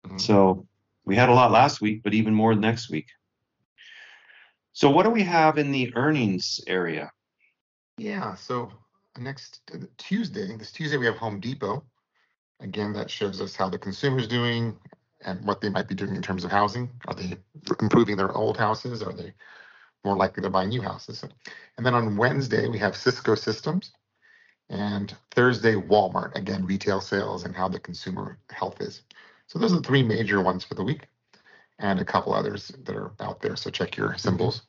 Mm-hmm. 0.07 0.19
So 0.19 0.67
we 1.05 1.17
had 1.17 1.29
a 1.29 1.35
lot 1.35 1.53
last 1.53 1.81
week, 1.81 2.03
but 2.03 2.15
even 2.15 2.35
more 2.35 2.55
next 2.55 2.91
week. 2.91 3.07
So 4.73 4.91
what 4.91 5.05
do 5.05 5.11
we 5.11 5.23
have 5.23 5.59
in 5.59 5.71
the 5.71 5.93
earnings 5.97 6.61
area? 6.67 7.11
Yeah, 7.99 8.35
so 8.35 8.73
next 9.19 9.61
uh, 9.73 9.79
Tuesday, 9.99 10.57
this 10.57 10.73
Tuesday 10.73 10.97
we 10.97 11.07
have 11.07 11.17
Home 11.17 11.41
Depot. 11.41 11.85
Again, 12.61 12.93
that 12.95 13.11
shows 13.11 13.41
us 13.41 13.55
how 13.55 13.69
the 13.69 13.79
consumer's 13.79 14.27
doing 14.27 14.77
and 15.25 15.45
what 15.45 15.61
they 15.61 15.69
might 15.69 15.89
be 15.89 15.95
doing 15.95 16.17
in 16.17 16.23
terms 16.23 16.45
of 16.45 16.51
housing. 16.51 16.91
Are 17.07 17.15
they 17.15 17.37
improving 17.81 18.17
their 18.17 18.33
old 18.33 18.57
houses? 18.57 19.03
Are 19.03 19.13
they 19.13 19.35
more 20.05 20.17
likely 20.17 20.43
to 20.43 20.51
buy 20.51 20.67
new 20.67 20.83
houses? 20.83 21.25
And 21.77 21.87
then 21.87 21.95
on 21.95 22.17
Wednesday, 22.17 22.69
we 22.69 22.79
have 22.79 22.97
Cisco 22.97 23.35
Systems. 23.35 23.93
And 24.69 25.15
Thursday, 25.33 25.75
Walmart, 25.75 26.35
again, 26.35 26.65
retail 26.65 27.01
sales 27.01 27.45
and 27.45 27.55
how 27.55 27.69
the 27.69 27.79
consumer 27.79 28.39
health 28.51 28.81
is. 28.81 29.03
So 29.47 29.59
those 29.59 29.73
are 29.73 29.77
the 29.77 29.83
three 29.83 30.03
major 30.03 30.41
ones 30.43 30.65
for 30.65 30.75
the 30.75 30.85
week 30.85 31.09
and 31.79 32.01
a 32.01 32.05
couple 32.05 32.33
others 32.33 32.73
that 32.85 32.97
are 32.97 33.13
out 33.21 33.43
there. 33.43 33.57
So 33.57 33.69
check 33.69 33.97
your 33.97 34.17
symbols. 34.17 34.63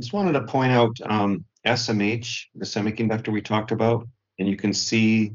Just 0.00 0.12
wanted 0.12 0.32
to 0.32 0.42
point 0.42 0.72
out 0.72 0.96
um, 1.04 1.44
SMH, 1.66 2.46
the 2.54 2.64
semiconductor 2.64 3.28
we 3.28 3.40
talked 3.40 3.70
about, 3.70 4.06
and 4.38 4.48
you 4.48 4.56
can 4.56 4.72
see 4.72 5.34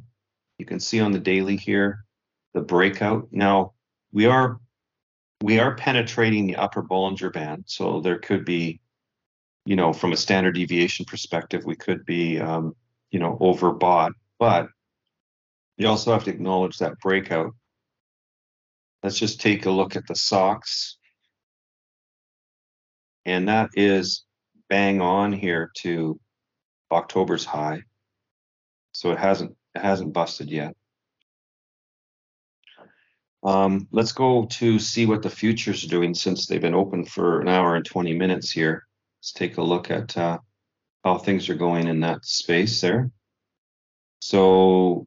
you 0.57 0.65
can 0.65 0.79
see 0.79 0.99
on 1.01 1.11
the 1.11 1.19
daily 1.19 1.57
here 1.57 2.05
the 2.53 2.61
breakout. 2.61 3.27
Now 3.31 3.73
we 4.11 4.25
are 4.25 4.59
we 5.43 5.59
are 5.59 5.75
penetrating 5.75 6.47
the 6.47 6.55
upper 6.55 6.81
Bollinger 6.81 7.31
Band, 7.31 7.65
so 7.67 8.01
there 8.01 8.19
could 8.19 8.45
be, 8.45 8.79
you 9.65 9.75
know, 9.75 9.93
from 9.93 10.13
a 10.13 10.17
standard 10.17 10.55
deviation 10.55 11.05
perspective, 11.05 11.65
we 11.65 11.75
could 11.75 12.05
be, 12.05 12.39
um, 12.39 12.75
you 13.11 13.19
know, 13.19 13.37
overbought. 13.41 14.11
But 14.39 14.67
you 15.77 15.87
also 15.87 16.13
have 16.13 16.23
to 16.25 16.31
acknowledge 16.31 16.77
that 16.79 16.99
breakout 16.99 17.53
Let's 19.05 19.19
just 19.19 19.39
take 19.39 19.67
a 19.67 19.69
look 19.69 19.95
at 19.95 20.07
the 20.07 20.15
SOX. 20.15 20.97
And 23.23 23.49
that 23.49 23.69
is 23.75 24.25
bang 24.67 24.99
on 24.99 25.31
here 25.31 25.69
to 25.81 26.19
October's 26.91 27.45
high. 27.45 27.83
So 28.93 29.11
it 29.11 29.19
hasn't 29.19 29.55
it 29.75 29.83
hasn't 29.83 30.11
busted 30.11 30.49
yet. 30.49 30.75
Um, 33.45 33.87
let's 33.91 34.11
go 34.11 34.47
to 34.47 34.79
see 34.79 35.05
what 35.05 35.21
the 35.21 35.29
futures 35.29 35.83
are 35.83 35.87
doing 35.87 36.15
since 36.15 36.47
they've 36.47 36.59
been 36.59 36.73
open 36.73 37.05
for 37.05 37.41
an 37.41 37.47
hour 37.47 37.75
and 37.75 37.85
20 37.85 38.13
minutes 38.15 38.49
here. 38.49 38.87
Let's 39.19 39.33
take 39.33 39.57
a 39.57 39.61
look 39.61 39.91
at 39.91 40.17
uh, 40.17 40.39
how 41.03 41.19
things 41.19 41.47
are 41.49 41.55
going 41.55 41.87
in 41.87 41.99
that 41.99 42.25
space 42.25 42.81
there. 42.81 43.11
So 44.19 45.05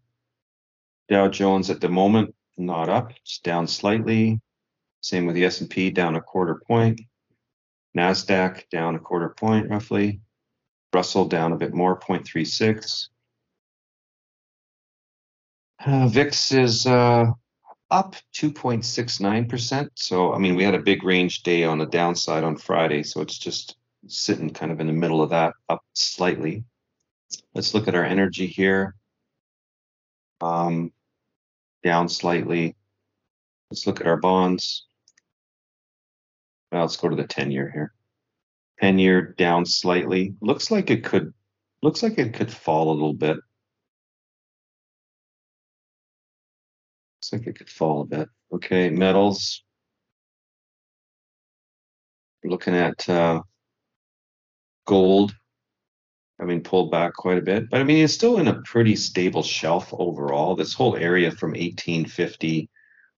Dow 1.09 1.27
Jones 1.27 1.69
at 1.69 1.81
the 1.81 1.89
moment 1.89 2.33
not 2.57 2.89
up, 2.89 3.11
it's 3.11 3.41
down 3.41 3.67
slightly. 3.67 4.41
Same 5.01 5.27
with 5.27 5.35
the 5.35 5.45
S&P, 5.45 5.91
down 5.91 6.15
a 6.15 6.21
quarter 6.21 6.63
point. 6.65 7.01
NASDAQ 7.97 8.69
down 8.71 8.95
a 8.95 9.01
quarter 9.01 9.31
point 9.31 9.69
roughly. 9.69 10.21
Russell 10.93 11.25
down 11.25 11.53
a 11.53 11.57
bit 11.57 11.75
more, 11.75 11.99
0.36. 11.99 13.09
Uh, 15.85 16.07
VIX 16.07 16.53
is 16.53 16.87
uh, 16.87 17.27
up 17.91 18.17
2.69%. 18.35 19.89
So, 19.95 20.33
I 20.33 20.39
mean, 20.39 20.55
we 20.55 20.65
had 20.65 20.75
a 20.75 20.81
big 20.81 21.05
range 21.05 21.43
day 21.43 21.65
on 21.65 21.79
the 21.79 21.87
downside 21.87 22.45
on 22.45 22.57
Friday. 22.57 23.03
So 23.03 23.21
it's 23.21 23.39
just 23.39 23.77
sitting 24.07 24.51
kind 24.51 24.71
of 24.71 24.81
in 24.81 24.87
the 24.87 24.93
middle 24.93 25.23
of 25.23 25.31
that, 25.31 25.55
up 25.69 25.83
slightly. 25.95 26.65
Let's 27.55 27.75
look 27.75 27.89
at 27.89 27.95
our 27.95 28.05
energy 28.05 28.47
here. 28.47 28.95
Um, 30.41 30.93
down 31.83 32.09
slightly. 32.09 32.77
Let's 33.71 33.87
look 33.87 34.01
at 34.01 34.07
our 34.07 34.17
bonds. 34.17 34.87
Well, 36.73 36.83
let's 36.83 36.97
go 36.97 37.09
to 37.09 37.17
the 37.17 37.27
10 37.27 37.51
year 37.51 37.71
here. 37.71 37.93
10 38.81 38.99
year 38.99 39.35
down 39.39 39.67
slightly. 39.67 40.35
Looks 40.41 40.71
like 40.71 40.91
it 40.91 41.05
could 41.05 41.33
looks 41.83 42.03
like 42.03 42.19
it 42.19 42.35
could 42.35 42.53
fall 42.53 42.91
a 42.91 42.95
little 42.95 43.15
bit. 43.15 43.39
Looks 47.31 47.47
like 47.47 47.55
it 47.55 47.59
could 47.59 47.71
fall 47.71 48.03
a 48.03 48.07
bit. 48.07 48.29
Okay, 48.53 48.91
metals. 48.91 49.63
We're 52.43 52.51
looking 52.51 52.75
at 52.75 53.09
uh, 53.09 53.43
gold 54.87 55.35
I 56.41 56.45
mean, 56.45 56.63
pulled 56.63 56.91
back 56.91 57.15
quite 57.15 57.39
a 57.39 57.43
bit, 57.43 57.69
but 57.69 57.81
I 57.81 57.85
mean, 57.85 58.05
it's 58.05 58.15
still 58.15 58.39
in 58.39 58.47
a 58.47 58.63
pretty 58.63 58.95
stable 58.95 59.43
shelf 59.43 59.93
overall. 59.93 60.55
This 60.55 60.73
whole 60.73 60.97
area 60.97 61.33
from 61.33 61.51
1850 61.51 62.69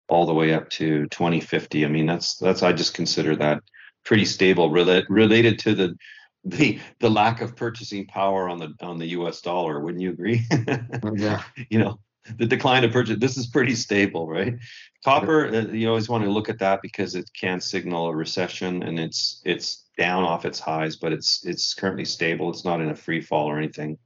all 0.07 0.25
the 0.25 0.33
way 0.33 0.53
up 0.53 0.69
to 0.71 1.05
2050. 1.07 1.85
I 1.85 1.87
mean, 1.89 2.05
that's 2.05 2.37
that's 2.37 2.63
I 2.63 2.71
just 2.71 2.93
consider 2.93 3.35
that 3.35 3.61
pretty 4.05 4.25
stable 4.25 4.69
rela- 4.69 5.05
related 5.09 5.59
to 5.59 5.75
the 5.75 5.97
the 6.45 6.79
the 6.99 7.09
lack 7.09 7.41
of 7.41 7.57
purchasing 7.57 8.07
power 8.07 8.47
on 8.47 8.57
the 8.57 8.73
on 8.81 8.99
the 8.99 9.07
U.S. 9.07 9.41
dollar. 9.41 9.81
Wouldn't 9.81 10.01
you 10.01 10.11
agree? 10.11 10.45
yeah. 11.15 11.43
You 11.69 11.79
know, 11.79 11.99
the 12.37 12.45
decline 12.45 12.83
of 12.83 12.91
purchase. 12.91 13.17
This 13.19 13.37
is 13.37 13.47
pretty 13.47 13.75
stable, 13.75 14.27
right? 14.27 14.55
Copper. 15.03 15.47
Uh, 15.47 15.71
you 15.71 15.87
always 15.87 16.09
want 16.09 16.23
to 16.23 16.29
look 16.29 16.49
at 16.49 16.59
that 16.59 16.81
because 16.81 17.15
it 17.15 17.29
can 17.33 17.61
signal 17.61 18.07
a 18.07 18.15
recession, 18.15 18.83
and 18.83 18.99
it's 18.99 19.41
it's 19.45 19.85
down 19.97 20.23
off 20.23 20.45
its 20.45 20.59
highs, 20.59 20.95
but 20.95 21.13
it's 21.13 21.45
it's 21.45 21.73
currently 21.73 22.05
stable. 22.05 22.49
It's 22.49 22.65
not 22.65 22.81
in 22.81 22.89
a 22.89 22.95
free 22.95 23.21
fall 23.21 23.47
or 23.47 23.57
anything. 23.57 23.97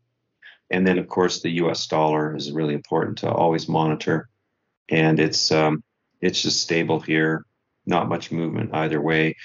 And 0.69 0.87
then, 0.87 0.97
of 0.97 1.07
course, 1.07 1.41
the 1.41 1.51
U.S. 1.51 1.85
dollar 1.87 2.35
is 2.35 2.51
really 2.51 2.73
important 2.73 3.19
to 3.19 3.31
always 3.31 3.67
monitor, 3.67 4.29
and 4.89 5.19
it's 5.19 5.51
um, 5.51 5.83
it's 6.21 6.41
just 6.41 6.61
stable 6.61 6.99
here. 6.99 7.45
Not 7.85 8.07
much 8.07 8.31
movement 8.31 8.73
either 8.73 9.01
way. 9.01 9.35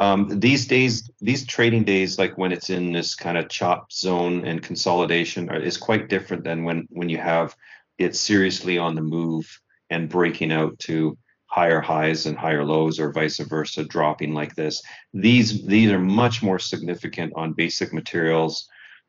Um, 0.00 0.38
these 0.38 0.66
days, 0.66 1.10
these 1.20 1.44
trading 1.44 1.84
days, 1.84 2.18
like 2.18 2.38
when 2.38 2.52
it's 2.52 2.70
in 2.70 2.92
this 2.92 3.16
kind 3.16 3.36
of 3.36 3.48
chop 3.48 3.92
zone 3.92 4.46
and 4.46 4.62
consolidation, 4.62 5.50
are, 5.50 5.60
is 5.60 5.76
quite 5.76 6.08
different 6.08 6.44
than 6.44 6.64
when 6.64 6.86
when 6.90 7.08
you 7.08 7.18
have 7.18 7.56
it 7.98 8.16
seriously 8.16 8.78
on 8.78 8.94
the 8.94 9.02
move 9.02 9.60
and 9.90 10.08
breaking 10.08 10.52
out 10.52 10.78
to 10.80 11.18
higher 11.46 11.80
highs 11.80 12.26
and 12.26 12.38
higher 12.38 12.64
lows, 12.64 13.00
or 13.00 13.12
vice 13.12 13.38
versa, 13.38 13.84
dropping 13.84 14.34
like 14.34 14.54
this. 14.54 14.82
These 15.12 15.66
these 15.66 15.90
are 15.90 15.98
much 15.98 16.42
more 16.42 16.58
significant 16.58 17.32
on 17.36 17.54
basic 17.54 17.92
materials 17.92 18.68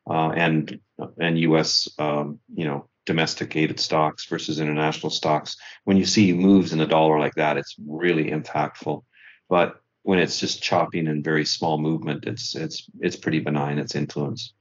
uh, 0.09 0.29
and 0.29 0.79
and 1.19 1.39
U.S. 1.39 1.87
Um, 1.99 2.39
you 2.53 2.65
know 2.65 2.89
domesticated 3.05 3.79
stocks 3.79 4.25
versus 4.27 4.59
international 4.59 5.09
stocks. 5.09 5.57
When 5.83 5.97
you 5.97 6.05
see 6.05 6.31
moves 6.31 6.73
in 6.73 6.79
the 6.79 6.85
dollar 6.85 7.19
like 7.19 7.33
that, 7.35 7.57
it's 7.57 7.75
really 7.87 8.29
impactful. 8.29 9.03
But 9.49 9.81
when 10.03 10.19
it's 10.19 10.39
just 10.39 10.61
chopping 10.61 11.07
and 11.07 11.23
very 11.23 11.45
small 11.45 11.77
movement, 11.77 12.25
it's 12.25 12.55
it's 12.55 12.89
it's 12.99 13.15
pretty 13.15 13.39
benign. 13.39 13.79
Its 13.79 13.95
influence. 13.95 14.53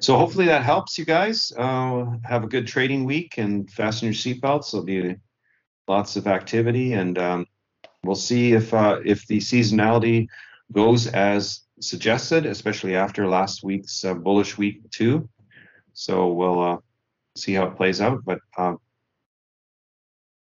So 0.00 0.16
hopefully 0.16 0.46
that 0.46 0.62
helps 0.62 0.98
you 0.98 1.04
guys. 1.04 1.52
Uh, 1.56 2.06
have 2.24 2.44
a 2.44 2.48
good 2.48 2.66
trading 2.66 3.04
week 3.04 3.38
and 3.38 3.70
fasten 3.70 4.06
your 4.06 4.14
seatbelts. 4.14 4.72
There'll 4.72 4.86
be 4.86 5.16
lots 5.86 6.16
of 6.16 6.26
activity, 6.26 6.94
and 6.94 7.18
um, 7.18 7.46
we'll 8.02 8.14
see 8.14 8.52
if 8.52 8.72
uh, 8.72 9.00
if 9.04 9.26
the 9.26 9.38
seasonality 9.38 10.28
goes 10.72 11.06
as 11.06 11.60
suggested, 11.80 12.46
especially 12.46 12.96
after 12.96 13.28
last 13.28 13.62
week's 13.62 14.04
uh, 14.04 14.14
bullish 14.14 14.56
week 14.56 14.90
too. 14.90 15.28
So 15.92 16.32
we'll 16.32 16.62
uh, 16.62 16.76
see 17.36 17.52
how 17.52 17.66
it 17.66 17.76
plays 17.76 18.00
out. 18.00 18.24
But 18.24 18.38
um, 18.56 18.78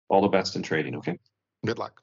all 0.09 0.21
the 0.21 0.27
best 0.27 0.55
in 0.55 0.63
trading. 0.63 0.95
Okay. 0.97 1.17
Good 1.65 1.79
luck. 1.79 2.01